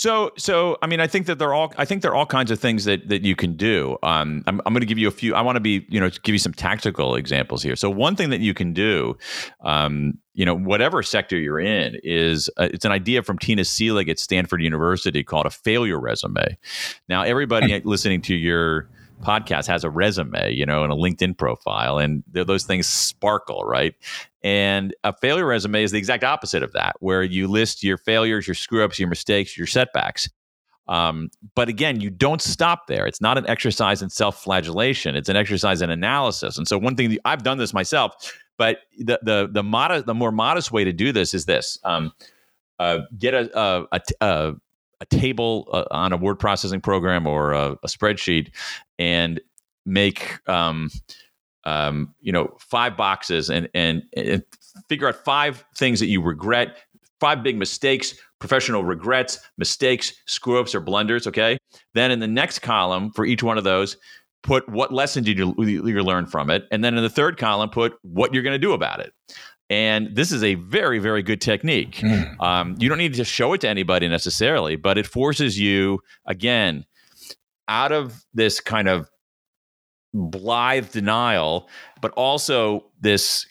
So, 0.00 0.30
so 0.38 0.78
I 0.80 0.86
mean, 0.86 0.98
I 0.98 1.06
think 1.06 1.26
that 1.26 1.38
there 1.38 1.50
are 1.50 1.52
all. 1.52 1.74
I 1.76 1.84
think 1.84 2.00
there 2.00 2.10
are 2.10 2.14
all 2.14 2.24
kinds 2.24 2.50
of 2.50 2.58
things 2.58 2.86
that 2.86 3.06
that 3.10 3.20
you 3.20 3.36
can 3.36 3.54
do. 3.54 3.98
Um, 4.02 4.42
I'm, 4.46 4.62
I'm 4.64 4.72
going 4.72 4.80
to 4.80 4.86
give 4.86 4.96
you 4.96 5.08
a 5.08 5.10
few. 5.10 5.34
I 5.34 5.42
want 5.42 5.56
to 5.56 5.60
be, 5.60 5.84
you 5.90 6.00
know, 6.00 6.08
give 6.22 6.32
you 6.32 6.38
some 6.38 6.54
tactical 6.54 7.16
examples 7.16 7.62
here. 7.62 7.76
So, 7.76 7.90
one 7.90 8.16
thing 8.16 8.30
that 8.30 8.40
you 8.40 8.54
can 8.54 8.72
do, 8.72 9.18
um, 9.60 10.16
you 10.32 10.46
know, 10.46 10.56
whatever 10.56 11.02
sector 11.02 11.36
you're 11.36 11.60
in, 11.60 12.00
is 12.02 12.48
uh, 12.56 12.70
it's 12.72 12.86
an 12.86 12.92
idea 12.92 13.22
from 13.22 13.38
Tina 13.38 13.60
Seelig 13.60 14.08
at 14.08 14.18
Stanford 14.18 14.62
University 14.62 15.22
called 15.22 15.44
a 15.44 15.50
failure 15.50 16.00
resume. 16.00 16.56
Now, 17.10 17.20
everybody 17.20 17.78
listening 17.84 18.22
to 18.22 18.34
your 18.34 18.88
podcast 19.22 19.66
has 19.66 19.84
a 19.84 19.90
resume, 19.90 20.52
you 20.52 20.66
know, 20.66 20.82
and 20.82 20.92
a 20.92 20.96
LinkedIn 20.96 21.36
profile, 21.36 21.98
and 21.98 22.22
those 22.26 22.64
things 22.64 22.86
sparkle, 22.86 23.64
right? 23.64 23.94
And 24.42 24.94
a 25.04 25.14
failure 25.14 25.46
resume 25.46 25.82
is 25.82 25.90
the 25.90 25.98
exact 25.98 26.24
opposite 26.24 26.62
of 26.62 26.72
that, 26.72 26.96
where 27.00 27.22
you 27.22 27.46
list 27.46 27.82
your 27.82 27.98
failures, 27.98 28.46
your 28.46 28.54
screw 28.54 28.84
ups, 28.84 28.98
your 28.98 29.08
mistakes, 29.08 29.56
your 29.56 29.66
setbacks. 29.66 30.28
Um, 30.88 31.30
but 31.54 31.68
again, 31.68 32.00
you 32.00 32.10
don't 32.10 32.42
stop 32.42 32.88
there. 32.88 33.06
It's 33.06 33.20
not 33.20 33.38
an 33.38 33.48
exercise 33.48 34.02
in 34.02 34.10
self 34.10 34.42
flagellation, 34.42 35.14
it's 35.14 35.28
an 35.28 35.36
exercise 35.36 35.82
in 35.82 35.90
analysis. 35.90 36.58
And 36.58 36.66
so, 36.66 36.78
one 36.78 36.96
thing 36.96 37.16
I've 37.24 37.42
done 37.42 37.58
this 37.58 37.72
myself, 37.72 38.34
but 38.58 38.78
the, 38.98 39.20
the, 39.22 39.48
the, 39.50 39.62
modest, 39.62 40.06
the 40.06 40.14
more 40.14 40.32
modest 40.32 40.72
way 40.72 40.84
to 40.84 40.92
do 40.92 41.12
this 41.12 41.32
is 41.32 41.44
this 41.46 41.78
um, 41.84 42.12
uh, 42.78 43.00
get 43.18 43.34
a, 43.34 43.58
a, 43.58 43.86
a, 43.92 44.00
a 44.20 44.54
table 45.06 45.68
uh, 45.72 45.84
on 45.90 46.12
a 46.12 46.16
word 46.16 46.38
processing 46.38 46.80
program 46.80 47.26
or 47.26 47.52
a, 47.52 47.72
a 47.82 47.86
spreadsheet 47.86 48.50
and 48.98 49.40
make 49.86 50.38
um, 50.48 50.90
um, 51.64 52.14
you 52.20 52.32
know 52.32 52.56
five 52.58 52.96
boxes 52.96 53.50
and, 53.50 53.68
and 53.74 54.02
and 54.16 54.42
figure 54.88 55.08
out 55.08 55.16
five 55.16 55.64
things 55.76 56.00
that 56.00 56.06
you 56.06 56.22
regret 56.22 56.76
five 57.18 57.42
big 57.42 57.56
mistakes 57.56 58.14
professional 58.38 58.82
regrets 58.84 59.38
mistakes 59.58 60.14
screw 60.26 60.58
ups 60.58 60.74
or 60.74 60.80
blunders 60.80 61.26
okay? 61.26 61.58
Then 61.94 62.10
in 62.10 62.20
the 62.20 62.26
next 62.28 62.60
column 62.60 63.10
for 63.12 63.24
each 63.24 63.42
one 63.42 63.58
of 63.58 63.64
those 63.64 63.96
put 64.42 64.66
what 64.70 64.92
lesson 64.92 65.22
did 65.22 65.36
you, 65.36 65.54
you 65.58 65.82
learn 65.82 66.24
from 66.24 66.48
it? 66.48 66.66
And 66.70 66.82
then 66.82 66.96
in 66.96 67.02
the 67.02 67.10
third 67.10 67.36
column 67.36 67.68
put 67.68 67.98
what 68.02 68.32
you're 68.32 68.42
going 68.42 68.54
to 68.54 68.58
do 68.58 68.72
about 68.72 69.00
it 69.00 69.12
And 69.70 70.16
this 70.16 70.32
is 70.32 70.42
a 70.42 70.56
very, 70.56 70.98
very 70.98 71.22
good 71.22 71.40
technique. 71.40 71.96
Mm. 71.96 72.40
Um, 72.40 72.76
you 72.80 72.88
don't 72.88 72.98
need 72.98 73.14
to 73.14 73.24
show 73.24 73.52
it 73.52 73.60
to 73.62 73.68
anybody 73.68 74.08
necessarily, 74.08 74.74
but 74.74 74.98
it 74.98 75.06
forces 75.06 75.58
you, 75.58 76.00
again, 76.26 76.84
out 77.68 77.92
of 77.92 78.24
this 78.34 78.60
kind 78.60 78.88
of 78.88 79.08
blithe 80.12 80.90
denial, 80.90 81.68
but 82.02 82.10
also 82.12 82.86
this 83.00 83.46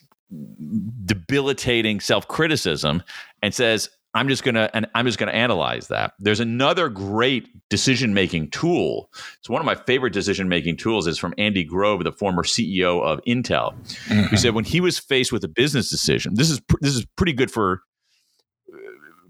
debilitating 1.06 2.00
self 2.00 2.28
criticism 2.28 3.02
and 3.42 3.54
says, 3.54 3.88
I'm 4.12 4.28
just 4.28 4.42
gonna 4.42 4.68
and 4.74 4.86
I'm 4.94 5.06
just 5.06 5.18
gonna 5.18 5.32
analyze 5.32 5.88
that. 5.88 6.14
There's 6.18 6.40
another 6.40 6.88
great 6.88 7.48
decision 7.68 8.12
making 8.12 8.50
tool. 8.50 9.10
It's 9.38 9.48
one 9.48 9.60
of 9.60 9.66
my 9.66 9.76
favorite 9.76 10.12
decision 10.12 10.48
making 10.48 10.78
tools. 10.78 11.06
is 11.06 11.18
from 11.18 11.32
Andy 11.38 11.62
Grove, 11.62 12.02
the 12.02 12.12
former 12.12 12.42
CEO 12.42 13.02
of 13.02 13.20
Intel. 13.26 13.74
Mm-hmm. 14.06 14.26
He 14.30 14.36
said 14.36 14.54
when 14.54 14.64
he 14.64 14.80
was 14.80 14.98
faced 14.98 15.32
with 15.32 15.44
a 15.44 15.48
business 15.48 15.90
decision, 15.90 16.34
this 16.34 16.50
is 16.50 16.60
this 16.80 16.94
is 16.94 17.06
pretty 17.16 17.32
good 17.32 17.50
for 17.52 17.82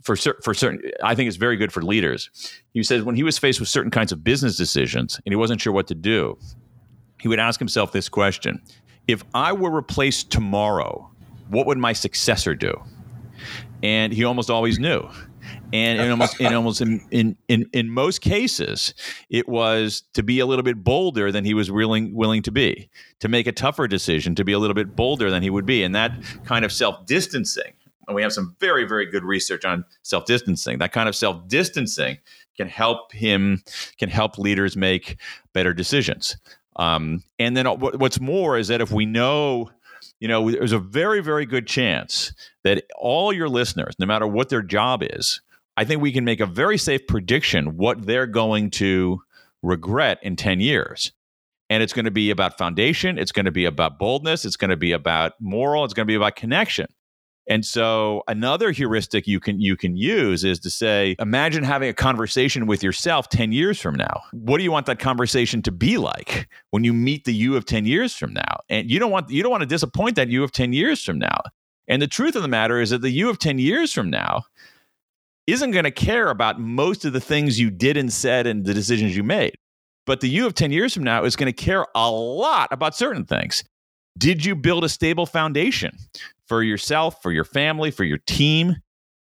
for 0.03 0.17
for 0.17 0.55
certain. 0.55 0.91
I 1.03 1.15
think 1.15 1.29
it's 1.29 1.37
very 1.37 1.57
good 1.57 1.73
for 1.73 1.83
leaders. 1.83 2.31
He 2.73 2.83
says 2.83 3.03
when 3.03 3.17
he 3.17 3.23
was 3.23 3.39
faced 3.39 3.61
with 3.61 3.69
certain 3.69 3.91
kinds 3.91 4.13
of 4.13 4.25
business 4.25 4.57
decisions 4.57 5.21
and 5.27 5.33
he 5.33 5.37
wasn't 5.37 5.61
sure 5.61 5.75
what 5.75 5.89
to 5.89 5.95
do, 5.95 6.39
he 7.21 7.29
would 7.29 7.39
ask 7.39 7.59
himself 7.59 7.93
this 7.93 8.09
question: 8.09 8.63
If 9.07 9.25
I 9.35 9.53
were 9.53 9.71
replaced 9.71 10.31
tomorrow, 10.31 11.11
what 11.49 11.67
would 11.67 11.77
my 11.77 11.93
successor 11.93 12.55
do? 12.55 12.73
And 13.83 14.13
he 14.13 14.25
almost 14.25 14.51
always 14.51 14.79
knew. 14.79 15.09
And 15.73 16.01
in 16.01 16.11
almost, 16.11 16.41
in 16.41 16.53
almost 16.53 16.81
in, 16.81 17.07
in, 17.11 17.37
in, 17.49 17.67
in 17.73 17.91
most 17.91 18.21
cases, 18.21 18.93
it 19.31 19.49
was 19.49 20.03
to 20.15 20.23
be 20.23 20.41
a 20.41 20.47
little 20.47 20.63
bit 20.63 20.83
bolder 20.83 21.33
than 21.33 21.45
he 21.45 21.55
was 21.55 21.71
willing 21.71 22.15
willing 22.15 22.43
to 22.43 22.53
be, 22.53 22.91
to 23.21 23.29
make 23.29 23.47
a 23.47 23.53
tougher 23.53 23.89
decision, 23.89 24.35
to 24.35 24.45
be 24.45 24.53
a 24.53 24.59
little 24.59 24.75
bit 24.75 24.95
bolder 24.97 25.31
than 25.31 25.43
he 25.43 25.51
would 25.51 25.67
be, 25.67 25.83
and 25.83 25.95
that 25.95 26.13
kind 26.45 26.65
of 26.65 26.73
self 26.73 27.07
distancing. 27.07 27.73
And 28.07 28.17
we 28.17 28.23
have 28.23 28.33
some 28.33 28.57
very 28.59 28.85
very 28.85 29.07
good 29.07 29.25
research 29.25 29.65
on 29.65 29.85
self 30.03 30.27
distancing. 30.27 30.79
That 30.79 30.93
kind 30.93 31.09
of 31.09 31.15
self 31.15 31.47
distancing 31.49 32.19
can 32.57 32.69
help 32.69 33.13
him, 33.13 33.63
can 33.99 34.09
help 34.09 34.39
leaders 34.39 34.77
make 34.77 35.17
better 35.53 35.73
decisions. 35.73 36.37
Um, 36.77 37.23
and 37.39 37.57
then 37.57 37.67
what's 37.67 38.21
more 38.21 38.57
is 38.57 38.69
that 38.69 38.81
if 38.81 38.91
we 38.91 39.07
know 39.07 39.71
you 40.21 40.29
know, 40.29 40.51
there's 40.51 40.73
a 40.73 40.79
very, 40.79 41.21
very 41.21 41.47
good 41.47 41.67
chance 41.67 42.33
that 42.63 42.85
all 42.97 43.33
your 43.33 43.49
listeners, 43.49 43.95
no 43.99 44.07
matter 44.07 44.27
what 44.27 44.51
their 44.51 44.63
job 44.63 45.03
is, 45.03 45.41
I 45.77 45.85
think 45.85 46.03
we 46.03 46.13
can 46.13 46.25
make 46.25 46.41
a 46.41 46.47
very 46.47 46.77
safe 46.77 47.07
prediction 47.07 47.79
what 47.79 48.07
they're 48.07 48.27
going 48.27 48.71
to 48.73 49.23
regret 49.63 50.19
in 50.23 50.37
10 50.37 50.61
years. 50.61 51.13
And 51.71 51.83
it's 51.83 51.93
going 51.93 52.05
to 52.05 52.11
be 52.11 52.31
about 52.31 52.59
foundation, 52.59 53.19
it's 53.19 53.33
going 53.33 53.47
to 53.47 53.53
be 53.53 53.65
about 53.65 53.99
boldness, 53.99 54.45
it's 54.45 54.57
going 54.57 54.71
to 54.71 54.77
be 54.77 54.93
about 54.93 55.33
moral, 55.41 55.85
it's 55.85 55.95
going 55.95 56.07
to 56.07 56.11
be 56.11 56.17
about 56.17 56.37
connection. 56.37 56.87
And 57.49 57.65
so 57.65 58.23
another 58.29 58.71
heuristic 58.71 59.27
you 59.27 59.41
can 59.41 59.61
you 59.61 59.77
can 59.77 59.97
use 59.97 60.45
is 60.45 60.61
to 60.61 60.71
say, 60.71 61.17
imagine 61.19 61.65
having 61.65 61.89
a 61.89 61.95
conversation 61.95 62.67
with 62.67 62.83
yourself 62.83 63.29
10 63.29 63.53
years 63.53 63.81
from 63.81 63.97
now. 63.97 64.23
What 64.33 64.59
do 64.59 64.65
you 64.65 64.71
want 64.71 64.87
that 64.87 64.99
conversation 64.99 65.63
to 65.63 65.73
be 65.73 65.99
like 65.99 66.49
when 66.71 66.85
you 66.85 66.93
meet 66.93 67.25
the 67.25 67.35
you 67.35 67.57
of 67.57 67.65
10 67.65 67.87
years 67.87 68.15
from 68.15 68.33
now? 68.33 68.61
And 68.69 68.91
you 68.91 68.99
don't 68.99 69.11
want 69.11 69.31
you 69.31 69.43
don't 69.43 69.51
want 69.51 69.63
to 69.63 69.67
disappoint 69.67 70.17
that 70.17 70.29
you 70.29 70.45
of 70.45 70.53
10 70.53 70.73
years 70.73 71.03
from 71.03 71.19
now. 71.19 71.41
And 71.89 72.01
the 72.01 72.07
truth 72.07 72.37
of 72.37 72.43
the 72.43 72.49
matter 72.49 72.81
is 72.81 72.91
that 72.91 73.03
the 73.03 73.11
you 73.11 73.29
of 73.29 73.39
10 73.39 73.59
years 73.59 73.93
from 73.93 74.11
now 74.11 74.43
isn't 75.49 75.73
going 75.73 75.85
to 75.85 75.91
care 75.91 76.31
about 76.31 76.61
most 76.61 77.05
of 77.05 77.13
the 77.13 77.21
things 77.21 77.59
you 77.59 77.71
did 77.71 77.97
and 77.97 78.13
said 78.13 78.47
and 78.47 78.65
the 78.65 78.75
decisions 78.75 79.17
you 79.17 79.25
made. 79.25 79.57
But 80.07 80.21
the 80.21 80.29
you 80.29 80.47
of 80.47 80.55
10 80.55 80.71
years 80.71 80.95
from 80.95 81.05
now 81.05 81.25
is 81.25 81.37
going 81.37 81.53
to 81.53 81.53
care 81.53 81.87
a 81.95 82.11
lot 82.11 82.69
about 82.71 82.97
certain 82.97 83.25
things. 83.25 83.65
Did 84.21 84.45
you 84.45 84.55
build 84.55 84.85
a 84.85 84.89
stable 84.91 85.25
foundation 85.25 85.97
for 86.47 86.63
yourself, 86.63 87.23
for 87.23 87.33
your 87.33 87.45
family, 87.45 87.91
for 87.91 88.05
your 88.05 88.19
team? 88.19 88.77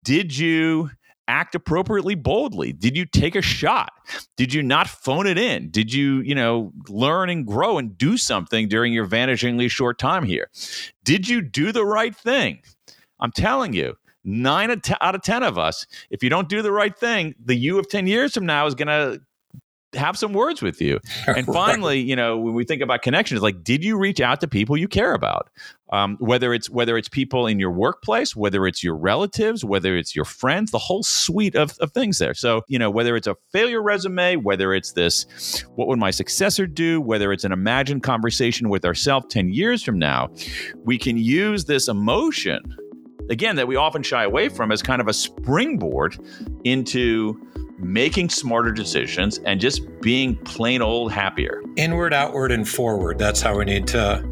Did 0.04 0.36
you 0.36 0.90
act 1.28 1.54
appropriately 1.54 2.16
boldly? 2.16 2.74
Did 2.74 2.98
you 2.98 3.06
take 3.06 3.36
a 3.36 3.44
shot? 3.44 3.92
Did 4.38 4.52
you 4.52 4.64
not 4.64 4.90
phone 4.90 5.28
it 5.28 5.38
in? 5.38 5.70
Did 5.70 5.94
you, 5.94 6.22
you 6.22 6.34
know, 6.34 6.74
learn 6.90 7.30
and 7.30 7.46
grow 7.46 7.78
and 7.78 7.96
do 7.96 8.18
something 8.18 8.68
during 8.68 8.92
your 8.92 9.06
vanishingly 9.06 9.70
short 9.70 10.00
time 10.00 10.24
here? 10.24 10.50
Did 11.04 11.30
you 11.30 11.42
do 11.42 11.72
the 11.72 11.86
right 11.86 12.16
thing? 12.16 12.64
I'm 13.20 13.32
telling 13.32 13.74
you, 13.74 13.96
nine 14.24 14.72
out 15.00 15.14
of 15.14 15.22
10 15.22 15.44
of 15.44 15.60
us, 15.60 15.86
if 16.10 16.24
you 16.24 16.30
don't 16.32 16.50
do 16.50 16.64
the 16.64 16.72
right 16.72 16.98
thing, 16.98 17.36
the 17.40 17.56
you 17.56 17.78
of 17.78 17.88
10 17.88 18.08
years 18.08 18.34
from 18.34 18.48
now 18.48 18.66
is 18.66 18.74
going 18.74 18.88
to 18.88 19.22
have 19.94 20.18
some 20.18 20.34
words 20.34 20.62
with 20.62 20.82
you. 20.82 21.00
And 21.28 21.46
finally, 21.46 22.00
you 22.00 22.16
know, 22.16 22.38
when 22.38 22.54
we 22.54 22.66
think 22.66 22.82
about 22.82 23.04
connections, 23.04 23.42
like, 23.42 23.64
did 23.64 23.84
you 23.84 23.98
reach 23.98 24.20
out 24.20 24.42
to 24.42 24.48
people 24.48 24.76
you 24.76 24.88
care 24.88 25.14
about? 25.14 25.50
Um, 25.92 26.18
whether 26.20 26.54
it's 26.54 26.70
whether 26.70 26.98
it's 26.98 27.08
people 27.10 27.48
in 27.48 27.60
your 27.60 27.72
workplace, 27.72 28.36
whether 28.36 28.66
it's 28.68 28.84
your 28.84 28.96
relatives, 28.96 29.64
whether 29.64 29.96
it's 29.98 30.16
your 30.16 30.26
friends, 30.26 30.72
the 30.72 30.78
whole 30.78 31.04
suite 31.04 31.56
of, 31.56 31.78
of 31.80 31.92
things 31.92 32.18
there. 32.18 32.34
So, 32.34 32.64
you 32.68 32.80
know, 32.80 32.90
whether 32.90 33.16
it's 33.16 33.28
a 33.28 33.36
failure 33.52 33.82
resume, 33.82 34.38
whether 34.38 34.74
it's 34.74 34.94
this, 34.94 35.64
what 35.76 35.88
would 35.88 36.00
my 36.00 36.12
successor 36.12 36.66
do, 36.68 37.00
whether 37.02 37.32
it's 37.32 37.44
an 37.44 37.52
imagined 37.52 38.04
conversation 38.04 38.70
with 38.70 38.86
ourselves 38.86 39.26
10 39.30 39.50
years 39.54 39.84
from 39.84 40.00
now, 40.00 40.30
we 40.84 40.98
can 40.98 41.18
use 41.18 41.66
this 41.66 41.88
emotion, 41.88 42.62
again, 43.30 43.56
that 43.56 43.68
we 43.68 43.76
often 43.76 44.04
shy 44.04 44.24
away 44.24 44.50
from 44.50 44.72
as 44.72 44.82
kind 44.82 45.02
of 45.02 45.08
a 45.08 45.14
springboard 45.14 46.18
into 46.64 47.40
making 47.82 48.30
smarter 48.30 48.72
decisions, 48.72 49.40
and 49.40 49.60
just 49.60 50.02
being 50.02 50.36
plain 50.38 50.82
old 50.82 51.12
happier. 51.12 51.62
Inward, 51.76 52.14
outward, 52.14 52.52
and 52.52 52.68
forward. 52.68 53.18
That's 53.18 53.42
how 53.42 53.58
we 53.58 53.66
need 53.66 53.88
to 53.88 54.24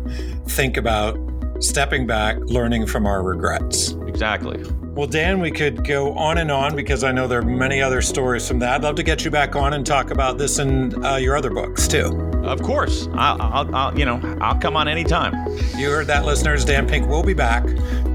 think 0.48 0.78
about 0.78 1.18
stepping 1.60 2.08
back, 2.08 2.38
learning 2.46 2.86
from 2.88 3.06
our 3.06 3.22
regrets. 3.24 3.92
Exactly. 4.08 4.64
Well, 5.00 5.08
Dan, 5.08 5.40
we 5.40 5.52
could 5.52 5.86
go 5.86 6.14
on 6.14 6.40
and 6.40 6.52
on 6.52 6.76
because 6.76 7.04
I 7.04 7.12
know 7.12 7.28
there 7.28 7.40
are 7.40 7.46
many 7.46 7.82
other 7.82 8.02
stories 8.02 8.48
from 8.48 8.60
that. 8.60 8.76
I'd 8.76 8.84
love 8.84 8.96
to 8.96 9.04
get 9.04 9.24
you 9.24 9.32
back 9.32 9.56
on 9.56 9.74
and 9.74 9.86
talk 9.86 10.12
about 10.12 10.38
this 10.38 10.60
and 10.60 11.06
uh, 11.06 11.16
your 11.16 11.38
other 11.38 11.50
books 11.50 11.88
too. 11.88 12.08
Of 12.44 12.62
course, 12.62 13.08
I'll, 13.14 13.42
I'll, 13.42 13.76
I'll, 13.76 14.00
you 14.00 14.06
know, 14.06 14.20
I'll 14.42 14.60
come 14.60 14.76
on 14.76 14.88
anytime. 14.88 15.34
You 15.78 15.90
heard 15.90 16.08
that, 16.08 16.26
listeners. 16.26 16.66
Dan 16.66 16.88
Pink 16.88 17.08
will 17.08 17.24
be 17.24 17.34
back 17.34 17.64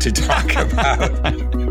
to 0.00 0.12
talk 0.12 0.56
about 0.56 1.63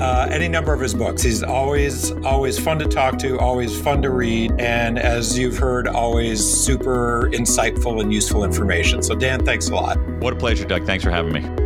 uh, 0.00 0.28
any 0.30 0.48
number 0.48 0.72
of 0.72 0.80
his 0.80 0.94
books. 0.94 1.22
He's 1.22 1.42
always 1.42 2.12
always 2.24 2.58
fun 2.58 2.78
to 2.78 2.86
talk 2.86 3.18
to, 3.18 3.38
always 3.38 3.78
fun 3.80 4.02
to 4.02 4.10
read, 4.10 4.52
and 4.58 4.98
as 4.98 5.38
you've 5.38 5.58
heard, 5.58 5.88
always 5.88 6.42
super 6.42 7.30
insightful 7.32 8.00
and 8.00 8.12
useful 8.12 8.44
information. 8.44 9.02
So, 9.02 9.14
Dan, 9.14 9.44
thanks 9.44 9.68
a 9.68 9.74
lot. 9.74 9.98
What 10.20 10.32
a 10.32 10.36
pleasure, 10.36 10.64
Doug. 10.64 10.84
Thanks 10.84 11.04
for 11.04 11.10
having 11.10 11.32
me. 11.32 11.65